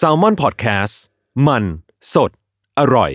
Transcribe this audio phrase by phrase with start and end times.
[0.00, 0.94] s a l m o n PODCAST
[1.46, 1.64] มัน
[2.14, 2.30] สด
[2.78, 3.10] อร่อย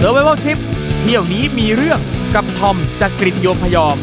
[0.00, 0.58] s u r v i v a l Trip
[1.00, 1.98] เที่ยวนี้มีเรื่อง
[2.34, 3.96] กับทอมจากกรีฑโยมพยอม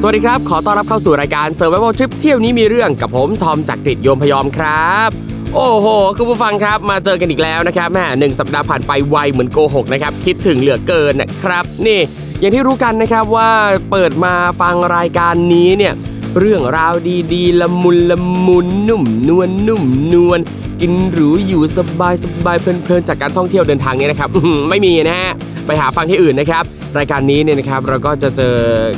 [0.00, 5.10] สวัสดีครับ ขอต้อนรับเข้าสู่รายการ Survival Trip เที่ยวนี้มีเรื่องกับผมทอมจากกรีฑโยมพยอมครับ
[5.54, 5.86] โอ้โห
[6.18, 12.00] คุณผู้ฟังครับ มาเจอกันอีกแล้วนะครับแม่หนึ่งสัปดาห์ผ่านไปไวเหมือนโกหกนะครับ คิดถึงเหลือเกินนะครับ นี่
[12.42, 13.50] อย่างที่รู้กันนะครับว่า
[13.90, 15.94] เปิดมาฟังรายการนี้เนี่ย
[16.38, 16.94] เรื่องราว
[17.34, 19.84] ดีๆ ละมุนละมุนนุ่มนวลนุ่ม
[20.14, 20.40] นวล
[20.80, 24.30] กินหรูอยู่สบายสบายเพลินๆจากการท่องเที่ยวเดินทางนี้นะครับ
[24.70, 25.30] ไม่มีนะฮะ
[25.66, 26.64] ไปหาฟังที่อื่นนะครับ
[26.98, 28.56] รายการนี้เนี่ยนะครับเราก็จะเจอ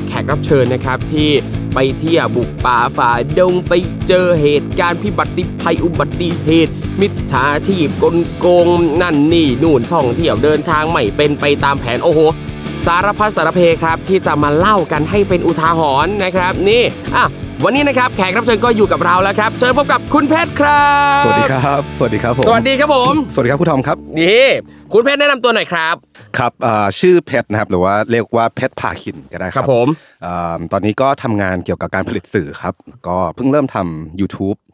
[0.08, 1.30] แขกรับเชิญนะครับที่
[1.74, 3.72] ไปเที่ยวบุกป่าฝ่าดงไป
[4.08, 8.68] เจอเหตุการณ์พิบัติภัยอุบัติเหตุ มิจฉาชีพกลโกง
[9.02, 12.20] นั่นนี่นู่นท่องเที่ยวเดินทางไม่เป็นไปตามแผนโอ้โห
[12.86, 16.82] สารพัดสารเพครับที่จะมาเล่ากันให้เป็นอุทาหรณ์นะครับ นี่
[17.16, 17.24] อะ
[17.64, 20.84] วันนี้นะครับแขกรับเชิญก็อยู่กับเราแล้วครับ เชิญพบกับคุณเพชรครั
[21.20, 24.46] บ สวัสดีครับ สวัสดีครับผม สวัสดีครับผม สวัสดีครับคุณทอมครับ นี่
[24.92, 25.94] คุณเพชรแนะนำตัวหน่อยครับ
[26.38, 29.86] ครับอ่าชื่อเพชรนะครับหรือว่าเรียกว่าเพชรพาคินก็ได้คครัรับบผม
[30.24, 32.74] อ่าตอนนี้ก็ทำงานเกี่ยวกับการผลิตสื่อครับ
[33.08, 34.72] ก็เพิ่งเริ่มทำ YouTube อ่า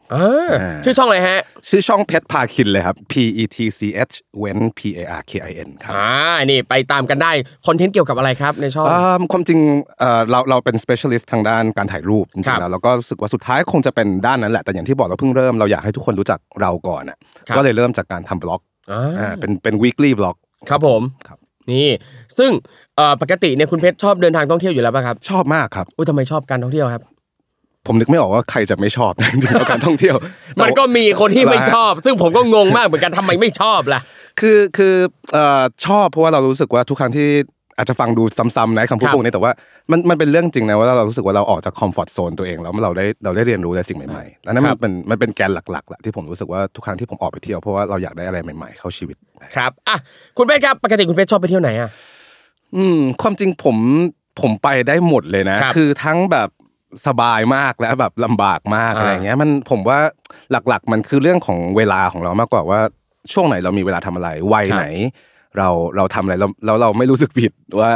[0.83, 6.09] ชื่อช่องอะไรฮะ ชื่อช่องเพชรพาคินเลยครับ P E T C H เว้น P A R K I N ครับอ่า
[6.45, 7.31] นี่ไปตามกันได้
[7.67, 9.59] คอนเทนต์เกี่ยวกับอะไรครับในช่องอ่าความจริง
[9.99, 20.35] เอ่อเราเราเป็น specialist ทางด้านการถ่ายรูปจริครังบๆแล้วเราก็รู้สึกว่าสุดท้ายคงจะเป็นด้านนั้นแหละแต่อย่างที่บอกเราเพิ่งเริ่มเราอยากให้ทุกคนรู้จักเราก่อนอะครับก็เลยเริ่มจากการทำบล็อกอ่าอ่าเป็นเป็น weekly vlog
[20.69, 21.37] ครับผมครับ
[21.71, 21.87] นี่
[22.37, 22.51] ซึ่ง
[22.97, 27.03] เอ่อปกติเนี่ยคุณเพชรชอบเดินทางท่องเที่ยวอยู่แล้วป่ะครับ ชอบมากครับอุ้ยทำไมชอบการท่องเที่ยวครับ
[27.87, 30.15] ผมนึกไม่ออกว่าใครจะไม่ชอบจริงๆแล้วการท่องเที่ยว
[30.61, 34.01] มันก็มีคนที่ไม่ชอบ ซึ่งผมก็งงมากเหมือนกันทำไมไม่ชอบล่ะ
[34.39, 34.95] คือคือ
[35.33, 37.27] เอ่อชอบเพราะว่าเรารู้สึกว่าทุกครั้งที่
[37.77, 39.51] อาจจะฟังดูซ้ำๆนะคำพูดครับพวกนี้แต่ว่า
[39.91, 49.17] มันมันเป็นเรื่องจริงนะว่าเรารู้สึกว่าเราออกจากคอมฟอร์ทโซนตัวเองแล้วเราได้เราได้เรียนรู้อะไรสิ่งใหม่ๆแล้วนั่นครัมันบเป็นมันเป็นแกนหลักๆแหละที่ผมรู้สึกว่าทุกครั้งที่ผมออกไปเที่ยวเพราะว่าเราอยากได้อะไรใหม่ๆเข้าชีวิต
[49.55, 49.97] ครับอะ
[50.37, 51.89] คุณเพชรครับปกติคุณเพชรชอบไปเที่ยวไหนอะ
[52.75, 53.77] อืมความจริงผม
[54.41, 56.49] ผมไปได้หมดเลยนะครับคือทั้งแบบ
[57.07, 59.99] สบายมากและแบบลำบากมากอ่าอะไรอย่างเงี้ย มันผมว่า
[60.51, 62.79] หลักๆ มันคือเรื่องของเวลาของเรามากกว่าว่า
[63.33, 64.85] ช่วงไหนเรามีเวลาทำอะไรวัยไหน
[65.57, 67.91] เราเราทำอะไรแล้วแล้วเราไม่รู้สึกผิดว่า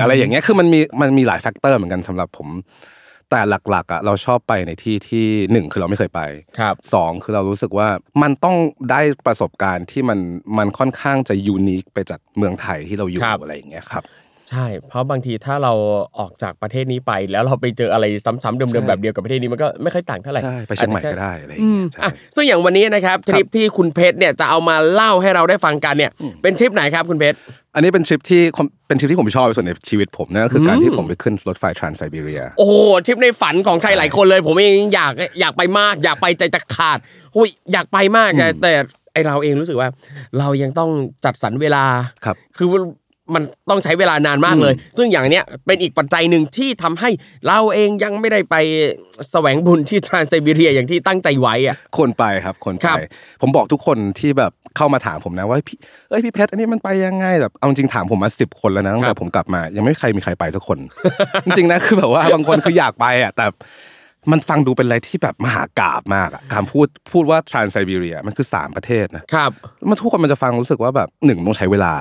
[0.00, 2.48] อะไรอย่างเงี้ยคือมันมีมันมีหลายแฟกเตอร์เหมือนกันสำหรับผม
[3.30, 6.20] แต่หลักๆอะเราชอบไปในที่ที่หนึ่งคือเราไม่เคยไป
[6.58, 7.88] ครับสองคือเรารู้สึกว่า
[8.22, 8.56] มันต้อง
[8.90, 10.18] ได้ประสบการณ์ที่มัน
[10.58, 14.02] มันค่อนข้างจะยูนิคไปจากเมืองไทยที่เราอยู่ครับอะไรอย่างเงี้ยครับ
[14.52, 15.72] ใช่ เพราะบางทีถ้าเรา
[16.18, 26.10] ออกจากประเทศนี้ไป แล้วเราไปเจออะไรซ้ำๆเดิมใช่ๆแบบเดียวกับประเทศนี้มันก็ไม่ค่อยต่างเท่าไหร่ใช่ไปเชียงใหม่อาจจะก็แค่ได้อะไรอย่างเงี้ยใช่อะซึ่งอย่างวันนี้นะครับทริปที่คุณเพชรเนี่ยจะเอามาเล่าให้เราได้ฟังกันเนี่ย
[26.42, 27.36] เป็นทริปไหนครับคุณเพชร
[27.74, 28.42] อันนี้เป็นทริปที่
[28.88, 32.74] เป็นทริปที่ผมชอบที่สุดในชีวิตผมนั่นก็คือการที่ผมไปขึ้นรถไฟทรานไซบีเรีย โอ้โห
[33.06, 36.98] ทริปในฝันของใครหลายคนเลย ผมเองอยากอยากไปมาก อยากไปใจจะขาด
[37.36, 38.72] อุ้ยอยากไปมากแต่แต่
[39.12, 39.88] ไอเราเองรู้สึกว่า
[40.38, 40.90] เรายังต้อง
[41.24, 41.84] จัดสรรเวลา
[42.24, 42.68] ครับ คือ
[43.34, 47.10] มันต้องใช้เวลานานมากเลย ซึ่งอย่างเนี้ยเป็นอีกปัจจัยหนึ่งที่ทำให้
[47.46, 48.56] เราเองยังไม่ได้ไป
[49.30, 53.06] แสวงบุญที่ทรานไซบีเรียอย่างที่ตั้งใจไว้อะคนไปครับคนครัไปบ
[53.42, 55.76] ผมบอกทุกคนที่แบบเข้ามาถามผมนะว่าพี่
[56.08, 60.78] เอ้ยพี่เพชรอันนี้มันไปยังไงแบบเอาจริงๆถามผมมาสิบคนแล้วนะตั้งแต่ผมกลับมา ยังไม่ใครมีใครไปสักคน
[61.44, 63.46] จริงๆนะคือแบบว่าบางคนคืออยากไปอะแต่
[64.30, 69.50] มันฟังดูเป็นอะไรที่แบบมหากาบมากอะการพูดพูดว่าทรานไซบีเรียมันคือสามประเทศนะครับ
[69.88, 71.94] มันทุกคนมันจะฟังรู้สึกว่าแบบหนึ่งต้องใช้เวลา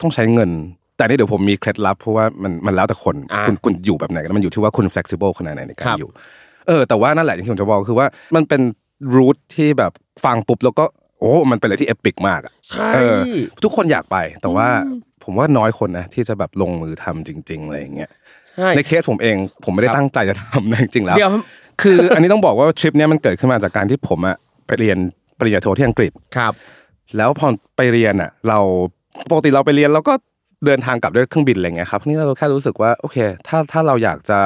[0.00, 0.50] ต้องใช้เงิน
[0.96, 6.10] แต่นี่เดี๋ยวผมมีเคล็ดลับเพราะว่ามันมันแล้วแต่คนอ่าคุณคุณอยู่แบบไหนกันมันอยู่ที่ว่าคุณ flexible ขนาดไหนในกาครรับอยู่
[6.68, 8.06] เออ แต่ว่านั่นแหละอย่างที่ผมจะบอกคือว่า
[8.36, 8.62] มันเป็น
[9.14, 9.92] รูทที่แบบ
[10.24, 10.84] ฟังปุ๊บแล้วก็
[11.20, 13.18] โอ้ มันเป็นอะไรที่เอปิกมากอะใช่เออ
[13.62, 14.68] ทุกคนอยากไป แต่ว่า
[15.24, 18.10] ผมว่าน้อยคนนะที่จะแบบลงมือทำจริง ๆ อะไรอย่างเงี้ย
[18.56, 21.30] ใช่ในเคสผมเอง ผมไม่ได้ครับตั้งใจจะทำนะจริงๆแล้ว เดี๋ยว
[21.82, 24.36] คืออันนี้ต้องบอกว่าทริปเนี้ยมันเกิดขึ้นมาจากการที่ผมอะ
[24.66, 24.98] ไปเรียน
[25.38, 26.52] ปริญญาโทที่อังกฤษครับ
[27.16, 28.58] แล้วพอไปเรียนอะเรา
[29.30, 30.14] ปกติเราไปเรียนเราก็
[30.66, 33.18] เดินทางกลับด้วยเครื่องบินอะไรเงี้ยครับนี่เราแค่รู้สึกว่าโอเค
[33.48, 34.38] ถ้าถ้าเราอยากจะ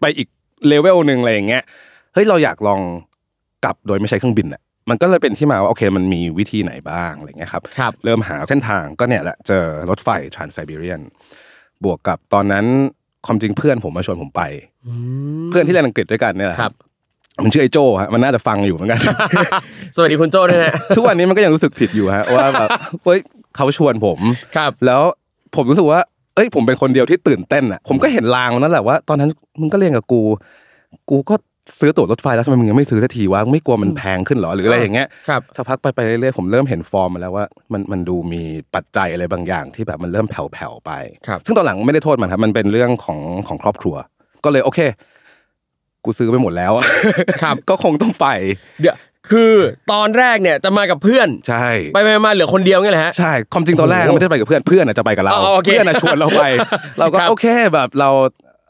[0.00, 0.28] ไปอีก
[0.68, 1.62] เลเวลหนึ่งอะไรอย่างเงี้ย
[2.14, 2.80] เฮ้ยเราอยากลอง
[3.64, 4.60] กลับโดยไม่ใช้เครื่องบินอะ
[4.90, 11.00] มันก็เลยเป็นที่มาว่าโอเคมันมีวิธีไหนบ้างอะไรเงี้ยครับครับเริ่มหาเส้นทางก็เนี่ยแหละเจอรถไฟทรานไซบีเรียน
[11.84, 12.66] บวกกับตอนนั้น
[13.26, 14.42] ความจริงเพื่อนผมมาชวนผมไป
[15.50, 16.72] เพื่อนที่เรียนอังกฤษด้วยกันเนี่ยแหละครับ
[17.44, 19.00] มันชื่อไอ้โจฮะมันน่าจะฟังอยู่เหมือนกัน
[19.96, 22.68] สวัสดีคุณโจ้ด้วยนะทุกวันนี้มันก็ยังรู้สึกผิดอยู่ฮะว่าแบบ
[23.04, 23.18] เฮ้ย
[23.56, 24.18] เขาชวนผม
[24.56, 25.02] ครับ แล้ว
[25.56, 26.00] ผมรู้สึกว่า
[26.34, 29.30] เอ้ยผมเป็นคนเดียวที่ตื่นเต้นอะ ผมก็เห็นลางนั่นแหละว่า ตอนนั้น
[29.60, 30.22] มึงก็เรียนกับกู
[31.10, 31.34] กูก็
[31.80, 38.42] ซื้อตั๋วรถไฟแล้วทำไมมึงยังไม่ซื้อสักทีวะมึงไม่กลัวมันแพงขึ้นเหรอหรืออะไรอย่างเงี้ยครับสักพักไปไปเรื่อยๆผมเริ่มเห็นฟอร์มมาแล้วว่ามันมันดูมี
[38.74, 40.90] ปัจจัยอะไรบางอย่างที่แบบมันเริ่มแผ่วๆไป
[41.26, 43.18] ครับซึ่งตอนหลังไม่ได้โทษมันครับมันเป็นเรื่องของ
[43.48, 43.96] ของครอบครัว
[44.44, 44.80] ก็เลยโอเค
[46.04, 46.84] กูซื้อไปหมดแล้วอะ
[47.42, 48.26] ครับ ก็คงต้องไป
[48.80, 48.96] เดี๋ยว
[49.30, 49.54] คือ
[49.92, 56.42] ตอนแรกเนี่ยจะมากับเพื่อนใช่ไปไปมาเหลือคนเดียวไงแหละฮะใช่ความจริงตอนแรกโอ้โหไม่ได้ไปกับเพื่อนเพื่อนอะจะไปกับเราอ๋อโอเคเพื่อนอะชวนเราไป
[56.98, 58.10] เราก็ครับโอเคแบบเรา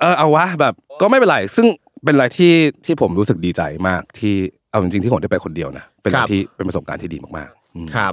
[0.00, 1.66] เออเอาวะแบบก็ไม่เป็นไรซึ่ง
[2.04, 2.54] เป็นอะไรที่
[2.84, 4.34] ที่ผมรู้สึกดีใจมากที่
[4.70, 8.12] เอาจริงๆที่ผมได้ไปคนเดียวนะเป็นอะไรที่เป็นประสบการณ์ที่ดีมากๆอืมครับ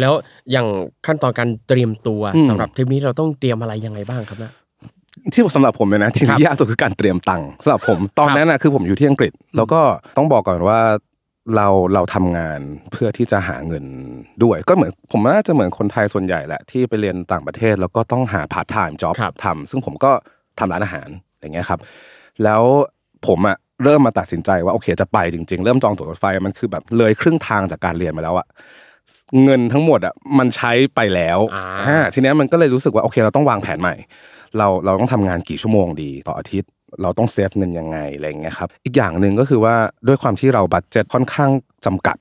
[0.00, 0.12] แล้ว
[0.50, 0.66] อย่าง
[1.06, 4.52] ขั้นตอนการเตรียมตัวอืมสำหรับทริปนี้เราต้องเตรียมอะไรยังไงบ้างครับเนี่ย
[5.32, 9.80] ที่สำหรับผมเลยนะที่ครับยากสุดคือการเตรียมตังค์สำหรับผมตอนนั้นนะคือผมอยู่ที่อังกฤษ แล้วก็
[10.16, 10.80] ต้องบอกก่อนว่า
[11.56, 12.60] เราเราทำงาน
[12.92, 13.84] เพื่อที่จะหาเงิน
[14.42, 20.12] ด้วย ก็เหมือนผมน่าจะเหมือนคนไทยส่วนใหญ่แหละที่ไปเรียนต่างประเทศแล้วก็ต้องหา part-time job ครับทำซึ่งผมก็
[20.58, 21.08] ทำร้านอาหาร
[21.40, 21.80] อย่างเงี้ยครับ
[22.44, 22.62] แล้ว
[23.26, 28.46] ผมอะเริ่มมาตัดสินใจว่าโอเคจะไปจริง ๆ เริ่มจองตั๋วรถไฟมันคือแบบเลยครึ่งทางจากการเรียนมาแล้วอะ
[29.44, 33.94] เงินทั้งหมดอะมันใช้ไปแล้วอ่าอ่าทีเนี้ยมันก็เลยรู้สึกว่าโอเคเราต้องวางแผนใหม่
[34.58, 36.70] เราเราต้องทำงานกี่ชั่วโมงดีต่ออาทิตย์
[37.02, 39.74] เราต้อง save เงินยังไงอะไรอย่างเงี้ยครับอีกอย่างหนึ่งก็คือว่า
[40.06, 41.50] ด้วยความที่เรา budget ค่อนข้าง
[41.86, 42.16] จำกัด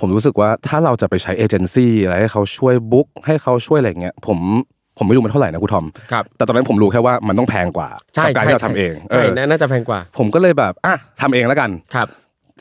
[0.00, 4.38] ผมรู้สึกว่าถ้าเราจะไปใช้เอเจนซี่อะไรให้เขาช่วย book ให้เขาช่วยอะไรอย่างเงี้ยผม
[5.00, 12.08] ผมไม่รู้มันเท่าไหร่นะครูทอมครับแต่ตอนนั้นผมรู้แค่ว่ามันต้องแพงกว่าใช่กับการที่เราทำเองใช่เออน่าจะแพงกว่า ผมก็เลยแบบอะทำเองแล้วกันครับ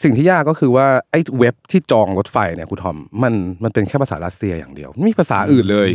[0.03, 3.33] สิ่งที่ยากก็คือว่าไอ้เว็บที่จองรถไฟเนี่ยครูทอมมัน
[3.63, 5.89] มันเป็นแค่ภาษารัสเซียอย่างเดียวไม่มีภาษาอื่นเลย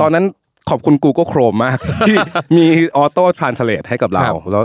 [0.00, 0.24] ตอนนั้น
[0.70, 1.78] ขอบคุณ Google Chrome มาก
[2.08, 2.16] ที่
[2.56, 2.66] มี
[2.96, 4.64] ออโต้ทรานสเลทให้กับเราครับแล้ว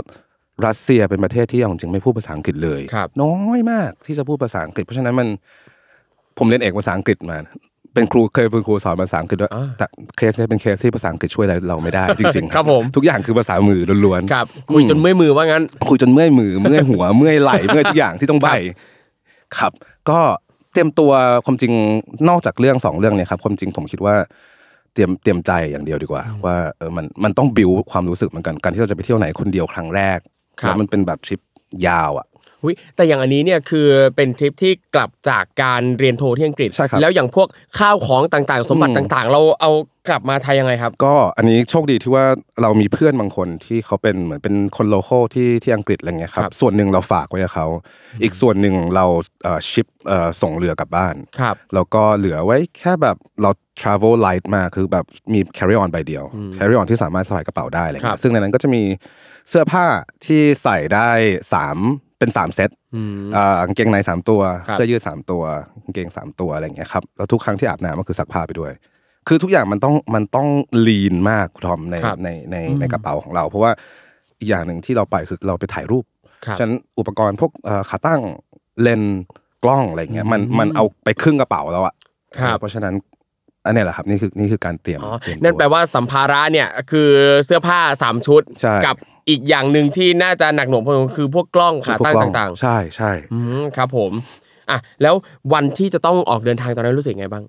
[0.66, 5.28] รัสเซียเป็นประเทศที่เอาจริงๆไม่พูดภาษาอังกฤษเลยครับน้อยมากที่จะพูดภาษาอังกฤษ เพราะฉะนั้นมัน
[6.38, 7.38] ผมเรียนเอกภาษาอังกฤษมา
[7.96, 18.48] เป็นครูเคยเป็นครูสอนภาษาอังกฤษด้วยอ่าแต่เคสเนี้เป็นเคสที่ภาษาอังกฤษช่วยอะไรเราไม่ได้จริงๆ ครับผมทุกอย่างคือภาษามือล้วนๆครับคุยจนเมื่อยมือว่างั้นคุยจนเมื่อยมือเมื่อยหัวเมื่อยไหล่เมื่อยทุกอย่างที่ต้องใบ
[19.58, 19.72] ครับ
[20.10, 20.18] ก็
[20.72, 21.12] เตรียมตัว
[21.44, 21.72] ความจริง
[22.28, 24.14] นอกจากเรื่องสองเรื่องเนี่ยครับความจริงผมคิดว่า
[24.94, 30.18] เตรียมเตรียมใจอย่างเดียวดีกว่า ว่าเออมันมันต้องบิวความรู้สึกเหมือนกันการที่เราจะไปเที่ยวไหนคนเดียวครั้งแรก
[30.60, 31.40] ครับแล้วมันเป็นแบบทริป
[31.86, 32.26] ยาวอะ
[32.64, 33.86] อุ๊ยแต่อย่างอันนี้เนี่ยคือ
[34.16, 37.48] เป็นทริปที่กลับจากการเรียนโทที่อังกฤษใช่ครับแล้วอย่างพวก
[37.78, 39.70] ข้าวของต่างๆ สมบัติอืมต่างๆ เราเอา
[40.08, 42.24] กลับมาไทยยังไงครับ ก็อันนี้โชคดีที่ว่า
[42.62, 47.66] เรามีเพื่อนบางคนที่เขาเป็นเหมือนเป็นคน local ที่ที่อังกฤษอะไรเงี้ยครับครับส่วนหนึ่งเราฝากไว้กับเขา
[48.22, 49.04] อีกส่วนหนึ่งเรา
[49.42, 53.50] เอ่อ ship เอ่อส่งเรือกลับบ้านครับแล้วก็เหลือไว้แค่แบบเรา
[53.80, 56.24] travel light มาคือแบบมี carry on ใบเดียว
[56.56, 58.82] carry on ที่สามารถสะพายกระเป๋าได้อะไรเงี้ยครับซึ่งในนั้นก็จะมี
[59.50, 59.86] เสื้อผ้า
[60.26, 61.10] ที่ใส่ได้
[61.54, 61.78] สาม
[62.18, 62.70] เป็นสามเซต
[63.36, 65.42] อ่ากางเกงในสามตัวครับเสื้อยืดสามตัว
[65.84, 68.72] กางเกงสามตัวอะไรเงี้ยครับแล้วทุกครั้งที่อาบน้ำก็คือซักผ้าไปด้วย
[69.28, 70.48] คือทุกอย่างมันต้องมันต้อง
[70.86, 73.72] ลีนมากคุณทอมในครับในในในกระเป๋าของเรา เพราะว่า
[74.38, 76.04] อีกอย่างหนึ่งที่เราไปคือเราไปถ่ายรูป
[76.44, 78.20] ครับฉะนันอุปกรณ์พวกเอ่อขาตั้ง
[78.82, 79.18] เลนส์
[79.64, 81.94] กล้องอะไรเงี้ยมันมันเอาไปครึ่งกระเป๋าแล้วอะ
[82.36, 82.94] ครับเพราะฉะนั้น
[83.64, 87.10] อันเนี้ยแหละครับนี่คือนี่คือการเตรียมอ๋อเตรียมนั่นแปลตัวว่าสัมภาระเนี่ยคือ
[87.44, 88.96] เสื้อผ้าสามชุดใช่กับ
[89.28, 94.12] อีกอย่างหนึ่งที่น่าจะหนักหน่วงพอสมควรคือพวกกล้องขาพวกตั้งกล้อต่างใช่ใช่ๆอืมครับผม
[94.70, 95.14] อะแล้ว
[95.52, 97.44] วันที่จะต้องออกเดินทางตอนนั้นรู้สึกไงบ้าง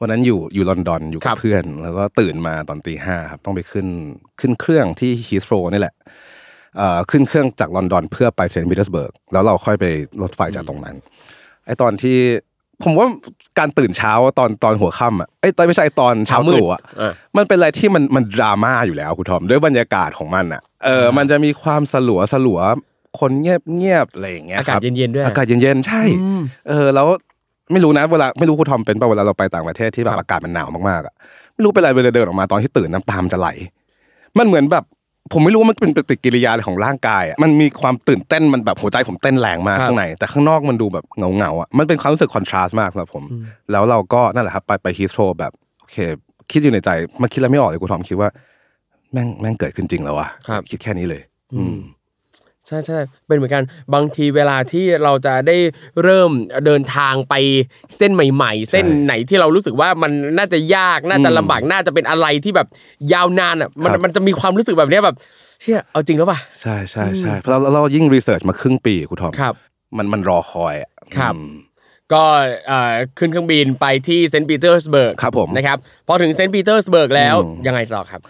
[0.00, 3.86] วันนั้นอยู่อยู่ลอนดอนอยู่ครักับบเพื่อน แล้วก็ตื่นมาตอนตีห้าครับต้องไปขึ้น
[4.40, 5.94] ขึ้นเครื่องที่ฮีสโ r รนี่แหละ
[6.76, 9.84] เอ่อขึ้นเครื่องจากลอนดอนเพื่อไปเซนต์ปีเตอร์สเบิร์กแล้วเราค่อยไป
[10.22, 10.96] รถไฟจากตรงนั้น
[11.66, 12.18] ไอตอนที่
[12.84, 13.06] ผมว่า
[13.58, 22.60] การตื่นเช้าตอนตอนหัวค่ำอะไอ้ยตอนไม่ใช่ตอนเช้าเช้ามืตดรู่อะเออมันเป็นอะไรที่มันมันดราม่าอยู่แล้วคุณทอมด้วยบรรยากาศของมันอะเออมันจะมีความสลัวสลัว
[23.18, 26.02] คนเงียบเงียบอะไรอย่างเงี้ยอากาศครับเย็นๆด้วยอากาศเย็นๆใช่
[26.68, 27.06] เออแล้ว
[27.72, 31.14] ไม่รู้นะเวลาไม่รู้คุณทอมเป็นป่ะเวลาเราไปต่างประเทศที่แบครับบอากาศมันหนาวมากๆอะ
[31.54, 33.48] ไม่รู้เป็นอะไรเวลาเดินออกมาตอนที่ตื่นน้ำตามนจะไหล
[34.38, 34.84] มันเหมือนแบบ
[35.32, 43.24] ผมไม่รู้ว่ามันเป็นปฏิกิริยาอะไรของร่างกายอะมันมีความตื่นเต้นมันแบบหัวใจผมเต้นแรงมากครับข้างในแต่ข้างนอกมันดูแบบเงาเงาๆอะมันเป็นความรู้สึกคอนทราสต์มากสำหรับผม
[43.72, 45.96] แล้วเราก็นั่นแหละครับไปไปฮีสโตรแบบโอเค
[46.50, 46.90] คิดอยู่ในใจ
[47.22, 48.28] มันคิดอะไรไม่ออกเลยคุณทอมคิดว่า
[49.12, 51.22] แม่งแม่งเกิดขึ้นจริงแล้ววะครับคิดแค่นี้เลย
[51.54, 51.76] อืม
[52.68, 53.64] ใช่ใช่เป็นเหมือนกัน
[53.94, 55.56] บางทีเวลาที่เราจะได้
[56.02, 56.30] เริ่ม
[56.66, 57.34] เดินทางไป
[57.96, 62.66] เส้นใหม่ ๆ เส้นไหนที่เรารู้สึกว่ามันน่าจะยากน่าจะลำบากน่าจะเป็นอะไรที่แบบ
[63.12, 65.16] ยาวนานอะมันครับมันจะมีความรู้สึกแบบเนี้ยแบบ
[65.62, 69.54] เฮียเอาจริงแล้วป่ะใช่ใช่ใช่เพราะเราเรายิ่งรีเสิร์ชมาครึ่งปีคุณทอมครับ
[69.96, 71.50] มันมันรอคอยอะครับอืม
[72.12, 72.24] ก็
[72.66, 75.78] เอ่อขึ้นเครื่องบินไปที่เซนต์ปีเตอร์สเบิร์กครับผมนะครับ
[76.08, 78.20] พอถึงเซนต์ปีเตอร์สเบิร์กแล้วอืมยังไงต่อครับ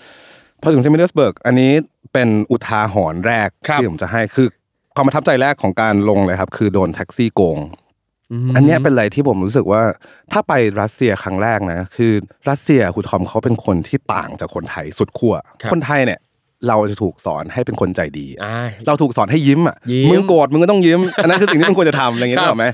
[0.62, 1.72] พอถึงเซนต์ปีเตอร์สเบิร์กอันนี้
[2.12, 4.48] เป็นอุทาหรณ์แรกครับที่ผมจะให้คือ
[4.94, 7.58] ความประทับใจแรกของการลงเลยครับ คือโดนแท็กซี่โกง
[8.56, 9.82] อันเนี้ยเป็นอะไรที่ผมรู้สึกว่า
[10.32, 12.12] ถ้าไปรัสเซียครั้งแรกนะ คือ
[12.50, 16.20] รัสเซียคุณทอมเขาเป็นคนที่ต่างจากคนไทยสุดขั้วครับคนไทยเนี่ย
[16.68, 22.66] เราจะถูกสอนให้เป็นคนใจดีอ่าเราถูกสอนให้ยิ้มอะยิ้มมึงโกรธมึงก็ต้องยิ้ม อันนั้นคือสิ่งที่มึงควรจะทำอะไรอย่างเงี้ยครับถูกไหม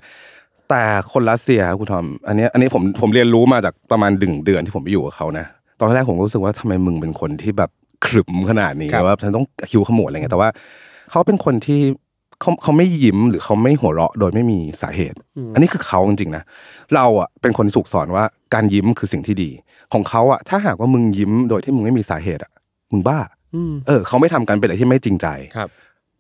[0.71, 5.47] แต่คนรัสเซียครับคุณทอม อันเนี้ยอันนี้ผมผมเรียนรู้มาจากประมาณดึงเดือนที่ผมไปอยู่กับเขานะ
[5.79, 7.71] ตอนแรกผมก็รู้สึกว่าทำไมมึงเป็นคนที่แบบ
[8.07, 10.51] ขรึมขนาดนี้ครับว่าฉันต้องคิ้วขมวดอะไรเงี้ยแต่ว่า
[11.11, 11.81] เขาเป็นคนที่
[12.41, 15.19] เขาเขาไม่ยิ้มหรือเขาไม่หัวเราะโดยไม่มีสาเหตุ
[15.55, 16.43] อันนี้คือเขาจริงๆนะ
[16.95, 18.25] เราอะเป็นคนที่ถูกสอนว่า
[18.55, 19.51] การยิ้มคือสิ่งที่ดี
[19.93, 22.53] ของเขาอะถ้าหากว่ามึงยิ้มโดยที่มึงไม่มีสาเหตุอะ
[22.93, 23.19] มึงบ้า
[23.55, 25.27] อืมเออเขาไม่ทำกันเป็นอะไรที่ไม่จริงใจ
[25.57, 25.69] ครับ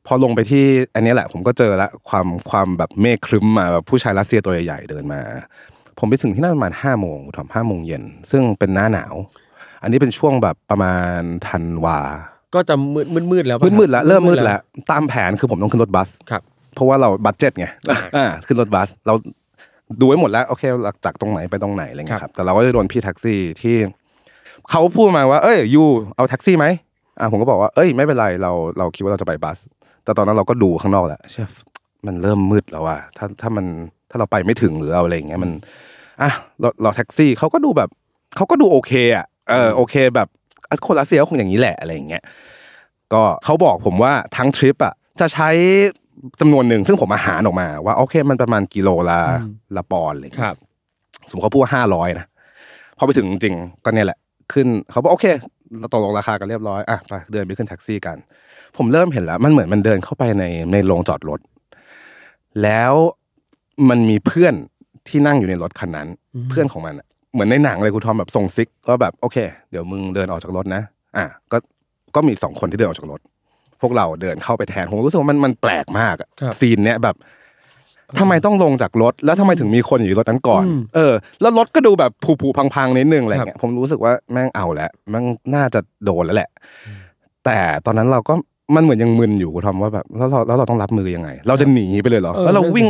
[0.06, 5.20] พอลงไปที่อันนี้แหละ ผมก็เจอละความความแบบเมฆครึ้มมาแบบผู้ชายรัสเซียตัวใหญ่ๆเดินมา
[5.98, 9.14] ผมไปถึงที่นั่นประมาณห้าโมงทำห้าโมงเย็นซึ่งเป็นหน้าหนาว
[9.82, 11.98] อันนี้เป็นช่วงแบบประมาณธันวา
[12.54, 16.42] ก็จะมืดมืดมืดแล้วป่ะมืดๆแล้วเริ่มมืดแล้วตามแผนคือผมต้องขึ้นรถบัสครับ
[16.74, 17.66] เพราะว่าเราบัตเจ็ตไง
[18.16, 19.14] อ่าขึ้นรถบัส เรา
[20.00, 23.76] ดูไว้หมดแล้วโอเคเราจากตรงไหนไปตรงไหนอะไรเงี้ยครับ แต่เราก็จะโดนพี่แท็กซี่ที่
[24.70, 25.82] เขาพูดมาว่า เอ้ยยู
[26.16, 26.66] เอาแท็กซี่ไหม
[27.18, 29.58] อ่าผมก็บอกว่าเอ้ยไม่เป็นไรเราเราคิดว่าเราจะไปบัส
[30.04, 31.50] แต่ตอนนั้นเราก็ดูข้างนอกแหละเชฟ
[32.06, 33.66] มันเริ่มมืดแล้วอะถ้าถ้ามัน
[34.10, 35.50] ถ้าเราไปไม่ถึงหรือเอาอะไรอย่างเงี้ยมัน
[36.22, 36.30] อะ
[36.60, 37.88] เราเราแท็กซี่เขาก็ดูแบบ
[38.36, 40.28] เขาก็ดูโอเคอะ เออโอเคแบบ
[40.70, 42.22] อะคนรัสเซียก็คงอย่างนี้แหละอะไรอย่างเงี้ย
[43.12, 45.50] ก็เขาบอกผมว่าทั้งทริปอะจะใช้
[46.40, 49.20] จำนวนหนึ่งซึ่งผมอาหารออกมา ว่าโอเค มันประมาณกิโลละ
[49.76, 50.56] ละปอนด์อะไรอย่างคเลยรับ
[51.28, 52.26] สมมติเขาพูดว่าห้าร้อยนะ
[52.98, 54.18] พอไปถึงจริงๆก็เนี่ยแหละ
[54.52, 55.26] ขึ้นเขาบอกโอเค
[55.78, 58.16] เราตกลงราคากันเรียบร้อยอะไปเดินไปขึ้นแท็กซี่กัน
[58.76, 61.40] ผมเริ่มเห็นแล้ว มันเหมือนมันเดินเข้าไปในในโรงจอดรถ
[62.62, 62.92] แล้ว
[63.88, 64.54] มันมีเพื่อน
[65.08, 66.08] ที่นั่งอยู่ในรถคันนั้น
[66.50, 67.06] เพื่อนของมันอะ
[67.38, 69.36] เหมือนในหนังเลยคุณทอมแบบส่งซิกว่าแบบโอเค
[69.70, 70.82] เดี๋ยวมึงเดินออกจากรถนะ
[71.16, 71.56] อะก็
[72.14, 73.20] ก็มีสองคนที่เดินออกจากรถ
[73.82, 77.16] พวกเราเดินเข้าไปแทนผมรู้สึกว่ามันมันแปลกมากอะครับ scene เนี้ยแบบ
[78.18, 80.64] ทำไมต้องลงจากรถ แล้วทำไมถึงมีคนอยู่ในรถนั้นก่อน
[80.94, 86.50] เออ แล้วรถก็ดูแบบผุๆพังๆนิดนึงอะไรเงี้ยผมรู้สึกว่าแม่งเอาแล้วแม่งน่าจะโดนแล้วแหละ
[87.44, 88.34] แต่ตอนนั้นเราก็
[88.74, 92.88] มันเหมือนยังมึนอยู่คุณทอมว่าแบบแล้วเราแล้วเราต้องรับมือยังไง เราจะหนีไปเลยเหรอเออแล้วเรานั่นสิ วิ่ง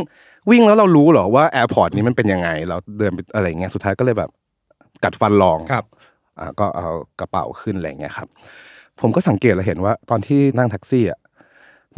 [0.50, 4.30] วิ่งแล้วเรารู้เหรอว่า airport นี้มันเป็นยังไง เราเดินไปอะไรเงี้ยสุดท้ายก็เลยแบบ
[5.04, 5.84] กัดฟันลองครับ
[6.38, 6.88] อ่าก็เอา
[7.20, 8.28] กระเป๋าขึ้นอะไรเงี้ยครับ
[9.00, 11.20] ผมก็สังเกตแล้วเห็นว่า ตอนที่นั่งแท็กซี่อะ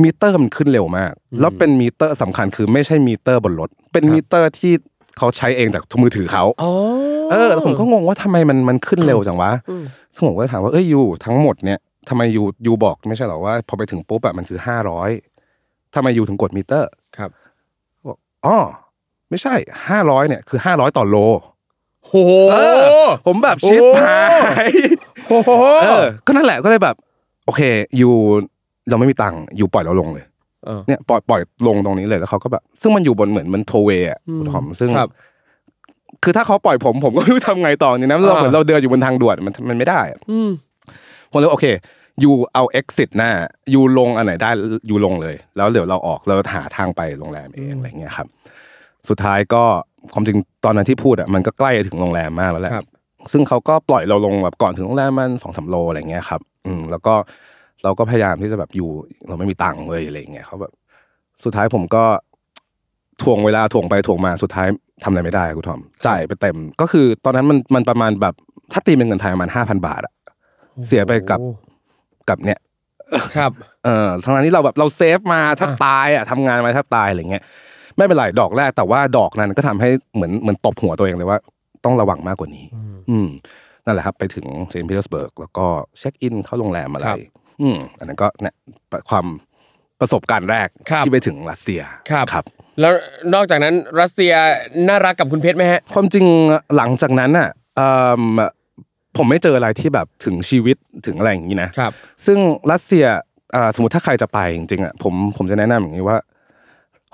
[0.02, 4.72] มิเตอร์มันขึ้นเร็วมาก แล้วเป็นมิเตอร์สำคัญคือไม่ใช่มิเตอร์บนรถ เป็นมิเตอร์ที่
[5.18, 6.70] เขาใช้เองจากมือถือเขาอ๋อ
[7.30, 9.50] เออแล้วผมก็งงว่าทำไมมันมันขึ้นเร็วจังวะ
[10.14, 11.78] ซึ่งผมก็ถามว่าเอ้ย you ทั้งหมดเนี่ย
[12.08, 15.10] ทำไม you you บอกไม่ใช่เหรอว่า พอไปถึงปุ๊บแบบมันคือห้าร้อย
[15.94, 17.39] ทำไม you ถึงกดมิเตอร์ครับบ
[18.44, 18.58] อกอ๋อ
[19.30, 19.54] ไม่ใช่
[19.88, 21.16] ห้าร้อยเนี่ยคือห้าร้อยต่อโล
[22.02, 22.56] โอ้โหเอ
[23.06, 24.22] อผมแบบชิปโอ้หา
[24.68, 24.70] ย
[25.28, 25.50] โอ้โห
[25.82, 26.96] เออก็นั่นแหละก็เลยแบบ
[27.46, 27.60] โอเค
[28.00, 28.10] ยู
[28.88, 30.24] เราไม่มีตังค์ยูปล่อยเราลงเลย
[30.64, 35.10] เออเนี่ยปล่อยปล่อยลงตรงนี้เลยแล้วเขาก็แบบ ซึ่งมันอยู่บนเหมือนมันโทเวย์อะคุณทอมซึ่งครับ
[36.22, 40.50] คือถ้าเขาปล่อยผมผมก็ไม่รู้ทำไงต่อเนี่ยนะเราเหมือนเราเดินอยู่บนทางด่วนมันมันไม่ได้อะอืม
[41.30, 41.66] ผมเลยโอเค
[42.22, 43.30] ยูเอา exit หน้า
[43.74, 44.50] ยูลงอันไหนได้
[44.90, 48.28] ยูลงเลย แล้วเดี๋ยวเราออกเราหาทางไปโรงแรมเองอะไรเงี้ยครับ
[49.08, 49.62] สุดท้ายก็
[50.12, 52.86] ความจริงตอนนั้นที่พูดอะมันก็ใกล้ถึงโรงแรมมากแล้วแหละครับ
[53.32, 57.14] ซึ่งเขาก็ปล่อยเราลงแบบก่อนถึงโรงแรมมันสองสามโลอะไรเงี้ยครับ อืมแล้วก็
[57.82, 58.90] เราก็พยายามที่จะแบบอยู่
[59.28, 60.72] เราไม่มีตังค์เลยอะไรเงี้ยเขาแบบ
[61.44, 62.04] สุดท้ายผมก็
[63.22, 64.68] ถ่วงเวลาถ่วงไปถ่วงมาสุดท้าย
[65.02, 68.34] ทำอะไรไม่ได้คุณทอมจ่ายไปเต็ม ก็คือตอนนั้นมันมันประมาณแบบ
[68.72, 70.14] ถ้าตีเป็นเงินไทยประมาณห้าพันบาทอะ
[70.86, 71.40] เสียไปกับ
[72.28, 72.58] กับเนี่ย
[73.36, 73.52] ครับ
[73.84, 77.42] เออทั้งนั้นที่เราแบบเรา save มาแทบตายอะทำงานมาแทบตายอะไรเงี้ย
[77.96, 81.38] ไม่เป็นไรดอกแรกแต่ว่าดอกนั้นก็ทำให้เหมือนเหมือนตบหัวตัวเองเลยว่า
[81.84, 82.66] ต้องระวังมากกว่านี้
[83.10, 83.28] อืม
[83.84, 85.66] นั่นแหละครับ ไปถึงเซนต์ปีเตอร์สเบิร์กแล้วก็
[85.98, 87.18] check in เข้าโรงแรมอะไรครับ
[87.62, 88.54] อืมอันนั้นก็เนี่ย
[89.10, 89.26] ความ
[90.00, 92.44] ประสบการณ์แรกครับที่ไปถึงรัสเซียครับครับ
[92.80, 92.92] แล้ว
[93.34, 94.32] นอกจากนั้นรัสเซีย
[94.88, 96.26] น่ารักกับคุณเพชรไหมฮะ ความจริง
[96.76, 98.22] หลังจากนั้นอะเอิ่ม
[99.16, 100.76] ผมไม่เจออะไรที่แบบถึงชีวิต
[101.06, 101.92] ถึงอะไรอย่างนี้นะครับ
[102.26, 102.38] ซึ่ง
[102.72, 103.06] รัสเซีย
[103.54, 106.18] อ่าสมมติถ้าใครจะไปจริงๆอะผมผมจะแนะนำอย่างนี้ว่า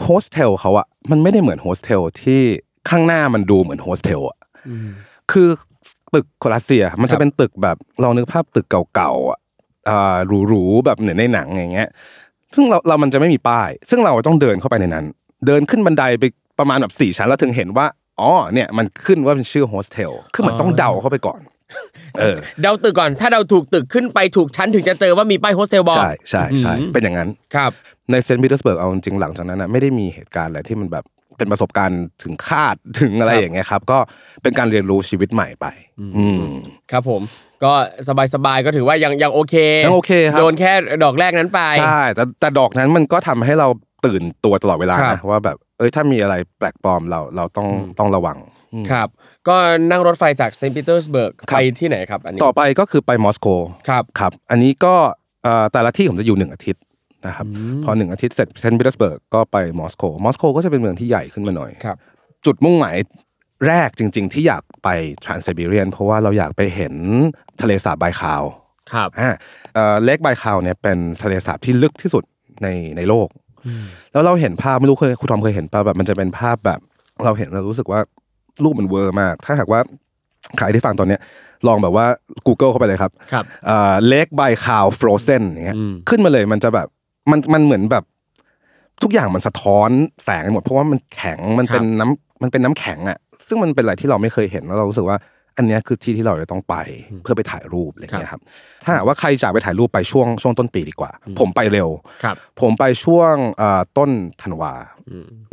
[0.03, 2.41] โฮสเทลเขาอะมันไม่ได้เหมือนโฮสเทลที่
[2.89, 4.39] ข้างหน้ามันดูเหมือนโฮสเทลอะ
[5.33, 5.49] คือ
[6.15, 9.39] ตึกของรัสเซียมันจะครัจะบเป็นตึกแบบเรานึกภาพตึกเก่าๆอะ
[9.89, 10.17] อ่า
[10.49, 11.89] หรูๆแบบเหมือนในหนังอย่างเงี้ย
[12.55, 15.07] ซึ่งเราเรามันจะไม่มีป้าย ซึ่งเราต้องเดินเข้าไปในนั้น
[15.47, 16.25] เดินขึ้นบันไดไป
[16.59, 17.87] ประมาณแบบสี่ชั้นแล้วถึงเห็นว่า
[18.21, 21.41] อ๋อเนี่ยมันขึ้นว่าเป็นชื่อโฮสเทลคือเหมือนต้องเดาเข้าไปก่อน
[22.19, 27.71] เออเดาตึกก่อน ถ้าเดาถูกตึกขึ้นไปถูกชั้นถึงจะเจอว่ามีป้ายโฮสเทลบอกใช่ใช่ใช่เป็นอย่างนั้นครับ
[28.11, 31.05] ในเซนต์ปีเตอร์สเบิร์กเอาจริงๆหลังจากนั้นนะไม่ได้มีเหตุการณ์อะไรที่มันแบบ
[31.39, 33.99] เป็นประสบการณ์ถึงคาดถึงอะไรอย่างเงี้ยครับ ก็
[34.43, 35.67] เป็นการเรียนรู้ชีวิตใหม่ไป
[36.19, 36.41] อืม
[36.91, 37.23] ครับผม
[37.65, 37.73] ก็
[38.35, 39.55] สบายๆก็ถือว่ายังยังโอเค
[39.85, 40.73] ยังโอเคครับโดนแค่
[41.05, 43.69] ดอกแรกนั้นไปใช่แต่แต่ดอกนั้นมันก็ทำให้เรา
[44.07, 47.69] ตื่นตัวตลอดเวลานะครับว่าแบบเอ้ยถ้ามีอะไรแปลกปลอมเราเราต้อง
[47.99, 48.39] ต้องระวัง
[48.91, 49.09] ครับ
[49.49, 49.57] ก็
[49.91, 53.47] นั่งรถไฟจากเซนต์ปีเตอร์สเบิร์กครับไปที่ไหนครับอันนี้ต่อไปก็คือไปมอสโก
[53.89, 54.95] ครับครับ อันนี้ก็
[55.43, 56.83] เอ่อแต่ละที่ผมจะอยู่หนึ่งอาทิตย์
[57.27, 57.47] นะครับ
[57.85, 61.97] พอหนึ่งอาทิตย์เสร็จเซนต์ปีเตอร์สเบิร์กก็ไปมอสโกมอสโกก็จะเป็นเมืองที่ใหญ่ขึ้นมาหน่อยครับ
[62.47, 62.97] จุดมุ่งหมาย
[63.67, 64.89] แรกจริง ๆ ที่อยากไป
[65.25, 66.95] Trans-Siberian เพราะว่าเราอยากไปเห็น
[67.61, 68.43] ทะเลสาบไบคาล
[68.93, 69.31] ครับอ่า
[69.75, 72.25] เอ่อ Lake Baikal เนี่ยเป็นทะเลสาบที่ลึกที่สุด
[72.63, 73.29] ในในโลก
[74.13, 76.81] แล้วเราเห็นภาพไม่รู้เคยคุณทอมเคยเห็นป่ะแบบมันจะเป็นภาพแบบ
[77.25, 78.01] เราเห็นเรารู้สึกว่า
[78.65, 79.81] รูปมันเวอร์มาก ถ้าหากว่า
[80.59, 81.21] ใครที่ฟังตอนเนี้ย
[81.67, 82.07] ลองแบบว่า
[82.47, 83.45] Google เข้าไปเลยครับครับ
[84.09, 86.89] Lake Baikal frozen อย่างเงี้ยอืมขึ้นมาเลยมันจะแบบ
[87.31, 88.05] มันมันเหมือนแบบ
[89.03, 89.91] ทุกอย่างมันสะท้อน
[90.25, 95.17] แสงไปหมด เพราะว่ามันแข็งมันเป็นน้ำมันเป็นน้ำแข็งอะซึ่งมันเป็นอะไรที่เราไม่เคยเห็นแล้วเรารู้สึกว่า
[95.57, 96.77] อันเนี้ยคือที่ที่เราจะต้องไป
[97.23, 98.43] เพื่อไปถ่ายรูปอะไรอย่างเงี้ยครับ
[98.85, 101.89] ถ้าหากว่าใครจะไปถ่ายรูปไปช่วงช่วงต้นปีดีกว่า ผมไปเร็ว
[102.25, 104.11] ครับผมไปช่วงเอ่อต้น
[104.43, 104.75] ธันวา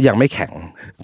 [0.08, 0.52] ยังไม่แข็ง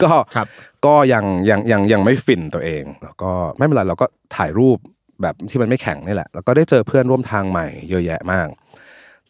[0.03, 0.48] ก็ครับ
[0.86, 4.77] ก็ยังยังยังยังไม่ฟินตัวเอง แล้วก็ไม่เป็นไรเราก็ถ่ายรูป
[5.22, 8.48] แบบที่มันไม่แข็งนี่แหละ แล้วก็ได้เจอเพื่อนร่วมทางใหม่เยอะแยะมาก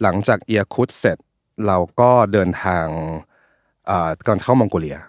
[0.02, 1.18] หลังจากเอียคุตเสร็จ
[1.68, 2.86] เราก็เดินทาง
[3.88, 5.09] เอ่อก่อนเข้ามองโกเลียอืม